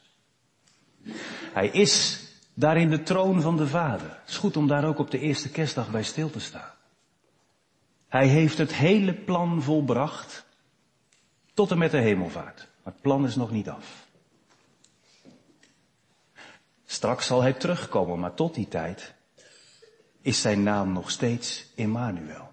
Hij 1.53 1.69
is 1.69 2.25
daar 2.55 2.77
in 2.77 2.91
de 2.91 3.03
troon 3.03 3.41
van 3.41 3.57
de 3.57 3.67
Vader. 3.67 4.11
Het 4.21 4.29
is 4.29 4.37
goed 4.37 4.57
om 4.57 4.67
daar 4.67 4.85
ook 4.85 4.99
op 4.99 5.11
de 5.11 5.19
eerste 5.19 5.51
kerstdag 5.51 5.91
bij 5.91 6.03
stil 6.03 6.31
te 6.31 6.41
staan. 6.41 6.75
Hij 8.09 8.27
heeft 8.27 8.59
het 8.59 8.75
hele 8.75 9.15
plan 9.15 9.63
volbracht 9.63 10.47
tot 11.55 11.71
en 11.71 11.79
met 11.79 11.91
de 11.91 12.01
hemelvaart. 12.01 12.69
Maar 12.83 12.93
het 12.93 13.03
plan 13.03 13.25
is 13.27 13.37
nog 13.37 13.51
niet 13.51 13.69
af. 13.69 14.09
Straks 16.91 17.27
zal 17.27 17.43
hij 17.43 17.53
terugkomen, 17.53 18.19
maar 18.19 18.35
tot 18.35 18.55
die 18.55 18.69
tijd 18.69 19.15
is 20.21 20.41
zijn 20.41 20.63
naam 20.63 20.93
nog 20.93 21.11
steeds 21.11 21.67
Emmanuel. 21.75 22.53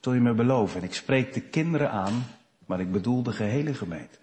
Zul 0.00 0.12
je 0.12 0.20
me 0.20 0.34
beloven, 0.34 0.80
en 0.80 0.86
ik 0.86 0.94
spreek 0.94 1.32
de 1.32 1.40
kinderen 1.40 1.90
aan, 1.90 2.26
maar 2.66 2.80
ik 2.80 2.92
bedoel 2.92 3.22
de 3.22 3.32
gehele 3.32 3.74
gemeente. 3.74 4.18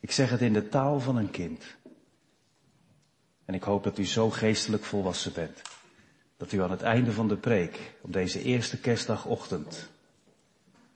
Ik 0.00 0.10
zeg 0.10 0.30
het 0.30 0.40
in 0.40 0.52
de 0.52 0.68
taal 0.68 1.00
van 1.00 1.16
een 1.16 1.30
kind. 1.30 1.64
En 3.44 3.54
ik 3.54 3.62
hoop 3.62 3.84
dat 3.84 3.98
u 3.98 4.06
zo 4.06 4.30
geestelijk 4.30 4.84
volwassen 4.84 5.32
bent. 5.32 5.62
Dat 6.36 6.52
u 6.52 6.62
aan 6.62 6.70
het 6.70 6.82
einde 6.82 7.12
van 7.12 7.28
de 7.28 7.36
preek, 7.36 7.94
op 8.00 8.12
deze 8.12 8.42
eerste 8.42 8.80
kerstdagochtend, 8.80 9.90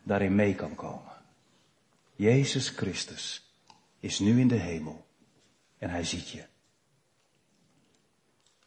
daarin 0.03 0.35
mee 0.35 0.55
kan 0.55 0.75
komen. 0.75 1.13
Jezus 2.17 2.69
Christus 2.69 3.53
is 4.01 4.19
nu 4.19 4.41
in 4.41 4.49
de 4.49 4.55
hemel 4.55 5.07
en 5.79 5.91
hij 5.91 6.05
ziet 6.05 6.29
je. 6.31 6.45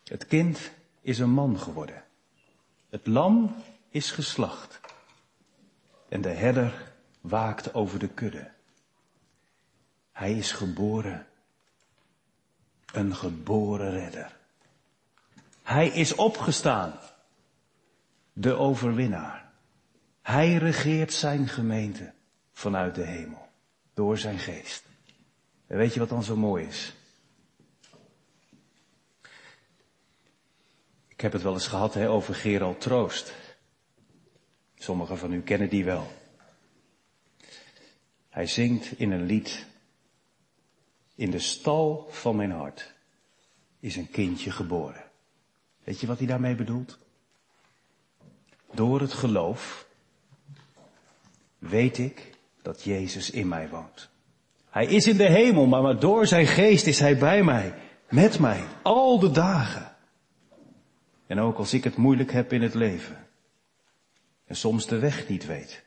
Het 0.03 0.27
kind 0.27 0.71
is 1.01 1.19
een 1.19 1.29
man 1.29 1.59
geworden. 1.59 2.03
Het 2.89 3.07
lam 3.07 3.55
is 3.89 4.11
geslacht. 4.11 4.79
En 6.09 6.21
de 6.21 6.29
herder 6.29 6.93
waakt 7.21 7.73
over 7.73 7.99
de 7.99 8.07
kudde. 8.07 8.51
Hij 10.11 10.33
is 10.33 10.51
geboren. 10.51 11.27
Een 12.93 13.15
geboren 13.15 13.91
redder. 13.91 14.37
Hij 15.63 15.87
is 15.87 16.15
opgestaan. 16.15 16.99
De 18.33 18.53
overwinnaar. 18.53 19.51
Hij 20.21 20.55
regeert 20.55 21.13
zijn 21.13 21.47
gemeente 21.47 22.13
vanuit 22.51 22.95
de 22.95 23.05
hemel. 23.05 23.49
Door 23.93 24.17
zijn 24.17 24.39
geest. 24.39 24.83
En 25.67 25.77
weet 25.77 25.93
je 25.93 25.99
wat 25.99 26.09
dan 26.09 26.23
zo 26.23 26.35
mooi 26.35 26.65
is? 26.65 26.93
Ik 31.21 31.27
heb 31.27 31.35
het 31.35 31.45
wel 31.45 31.53
eens 31.53 31.67
gehad 31.67 31.93
hè, 31.93 32.09
over 32.09 32.35
Gerald 32.35 32.81
Troost. 32.81 33.33
Sommigen 34.75 35.17
van 35.17 35.33
u 35.33 35.41
kennen 35.41 35.69
die 35.69 35.85
wel. 35.85 36.11
Hij 38.29 38.47
zingt 38.47 38.99
in 38.99 39.11
een 39.11 39.25
lied. 39.25 39.65
In 41.15 41.31
de 41.31 41.39
stal 41.39 42.07
van 42.11 42.35
mijn 42.35 42.51
hart 42.51 42.93
is 43.79 43.95
een 43.95 44.09
kindje 44.09 44.51
geboren. 44.51 45.03
Weet 45.83 45.99
je 45.99 46.07
wat 46.07 46.17
hij 46.17 46.27
daarmee 46.27 46.55
bedoelt? 46.55 46.97
Door 48.71 49.01
het 49.01 49.13
geloof 49.13 49.87
weet 51.57 51.97
ik 51.97 52.31
dat 52.61 52.83
Jezus 52.83 53.29
in 53.29 53.47
mij 53.47 53.69
woont. 53.69 54.09
Hij 54.69 54.85
is 54.85 55.07
in 55.07 55.17
de 55.17 55.29
hemel, 55.29 55.65
maar 55.65 55.99
door 55.99 56.27
zijn 56.27 56.47
geest 56.47 56.87
is 56.87 56.99
hij 56.99 57.17
bij 57.17 57.43
mij, 57.43 57.73
met 58.09 58.39
mij, 58.39 58.63
al 58.81 59.19
de 59.19 59.31
dagen. 59.31 59.90
En 61.31 61.39
ook 61.39 61.57
als 61.57 61.73
ik 61.73 61.83
het 61.83 61.95
moeilijk 61.95 62.31
heb 62.31 62.53
in 62.53 62.61
het 62.61 62.73
leven. 62.73 63.27
En 64.45 64.55
soms 64.55 64.87
de 64.87 64.99
weg 64.99 65.27
niet 65.27 65.45
weet. 65.45 65.83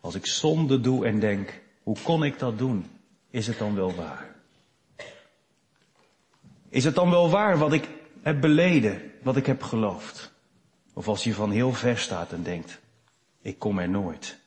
Als 0.00 0.14
ik 0.14 0.26
zonde 0.26 0.80
doe 0.80 1.06
en 1.06 1.20
denk, 1.20 1.62
hoe 1.82 1.96
kon 2.02 2.24
ik 2.24 2.38
dat 2.38 2.58
doen? 2.58 2.86
Is 3.30 3.46
het 3.46 3.58
dan 3.58 3.74
wel 3.74 3.94
waar? 3.94 4.34
Is 6.68 6.84
het 6.84 6.94
dan 6.94 7.10
wel 7.10 7.30
waar 7.30 7.58
wat 7.58 7.72
ik 7.72 7.88
heb 8.22 8.40
beleden, 8.40 9.12
wat 9.22 9.36
ik 9.36 9.46
heb 9.46 9.62
geloofd? 9.62 10.32
Of 10.92 11.08
als 11.08 11.24
je 11.24 11.34
van 11.34 11.50
heel 11.50 11.72
ver 11.72 11.98
staat 11.98 12.32
en 12.32 12.42
denkt, 12.42 12.80
ik 13.40 13.58
kom 13.58 13.78
er 13.78 13.88
nooit. 13.88 14.38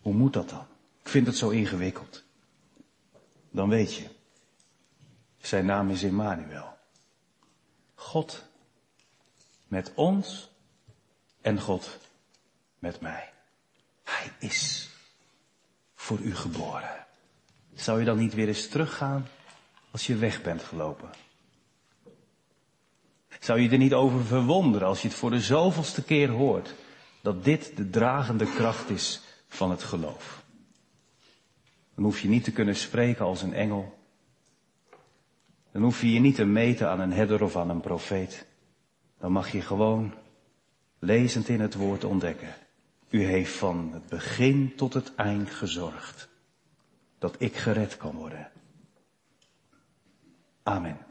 Hoe 0.00 0.14
moet 0.14 0.32
dat 0.32 0.48
dan? 0.48 0.66
Ik 1.02 1.08
vind 1.08 1.26
het 1.26 1.36
zo 1.36 1.48
ingewikkeld. 1.48 2.24
Dan 3.50 3.68
weet 3.68 3.94
je, 3.94 4.04
zijn 5.38 5.66
naam 5.66 5.90
is 5.90 6.02
Emmanuel. 6.02 6.78
God 8.00 8.44
met 9.68 9.92
ons 9.94 10.50
en 11.40 11.60
God 11.60 11.98
met 12.78 13.00
mij. 13.00 13.32
Hij 14.04 14.32
is 14.38 14.90
voor 15.94 16.18
u 16.18 16.34
geboren. 16.34 17.06
Zou 17.74 17.98
je 17.98 18.04
dan 18.04 18.18
niet 18.18 18.34
weer 18.34 18.48
eens 18.48 18.68
teruggaan 18.68 19.28
als 19.90 20.06
je 20.06 20.16
weg 20.16 20.42
bent 20.42 20.62
gelopen? 20.62 21.10
Zou 23.40 23.60
je 23.60 23.70
er 23.70 23.78
niet 23.78 23.94
over 23.94 24.24
verwonderen 24.24 24.88
als 24.88 25.02
je 25.02 25.08
het 25.08 25.16
voor 25.16 25.30
de 25.30 25.40
zoveelste 25.40 26.04
keer 26.04 26.28
hoort 26.28 26.74
dat 27.20 27.44
dit 27.44 27.76
de 27.76 27.90
dragende 27.90 28.52
kracht 28.54 28.90
is 28.90 29.20
van 29.48 29.70
het 29.70 29.82
geloof? 29.82 30.42
Dan 31.94 32.04
hoef 32.04 32.20
je 32.20 32.28
niet 32.28 32.44
te 32.44 32.52
kunnen 32.52 32.76
spreken 32.76 33.24
als 33.24 33.42
een 33.42 33.54
engel. 33.54 33.98
Dan 35.72 35.82
hoef 35.82 36.00
je 36.00 36.12
je 36.12 36.20
niet 36.20 36.34
te 36.34 36.44
meten 36.44 36.88
aan 36.88 37.00
een 37.00 37.12
herder 37.12 37.42
of 37.42 37.56
aan 37.56 37.70
een 37.70 37.80
profeet. 37.80 38.46
Dan 39.18 39.32
mag 39.32 39.52
je 39.52 39.60
gewoon 39.60 40.14
lezend 40.98 41.48
in 41.48 41.60
het 41.60 41.74
woord 41.74 42.04
ontdekken. 42.04 42.54
U 43.10 43.24
heeft 43.24 43.52
van 43.52 43.90
het 43.92 44.06
begin 44.06 44.72
tot 44.76 44.94
het 44.94 45.14
eind 45.14 45.50
gezorgd 45.50 46.28
dat 47.18 47.34
ik 47.38 47.56
gered 47.56 47.96
kan 47.96 48.14
worden. 48.14 48.50
Amen. 50.62 51.09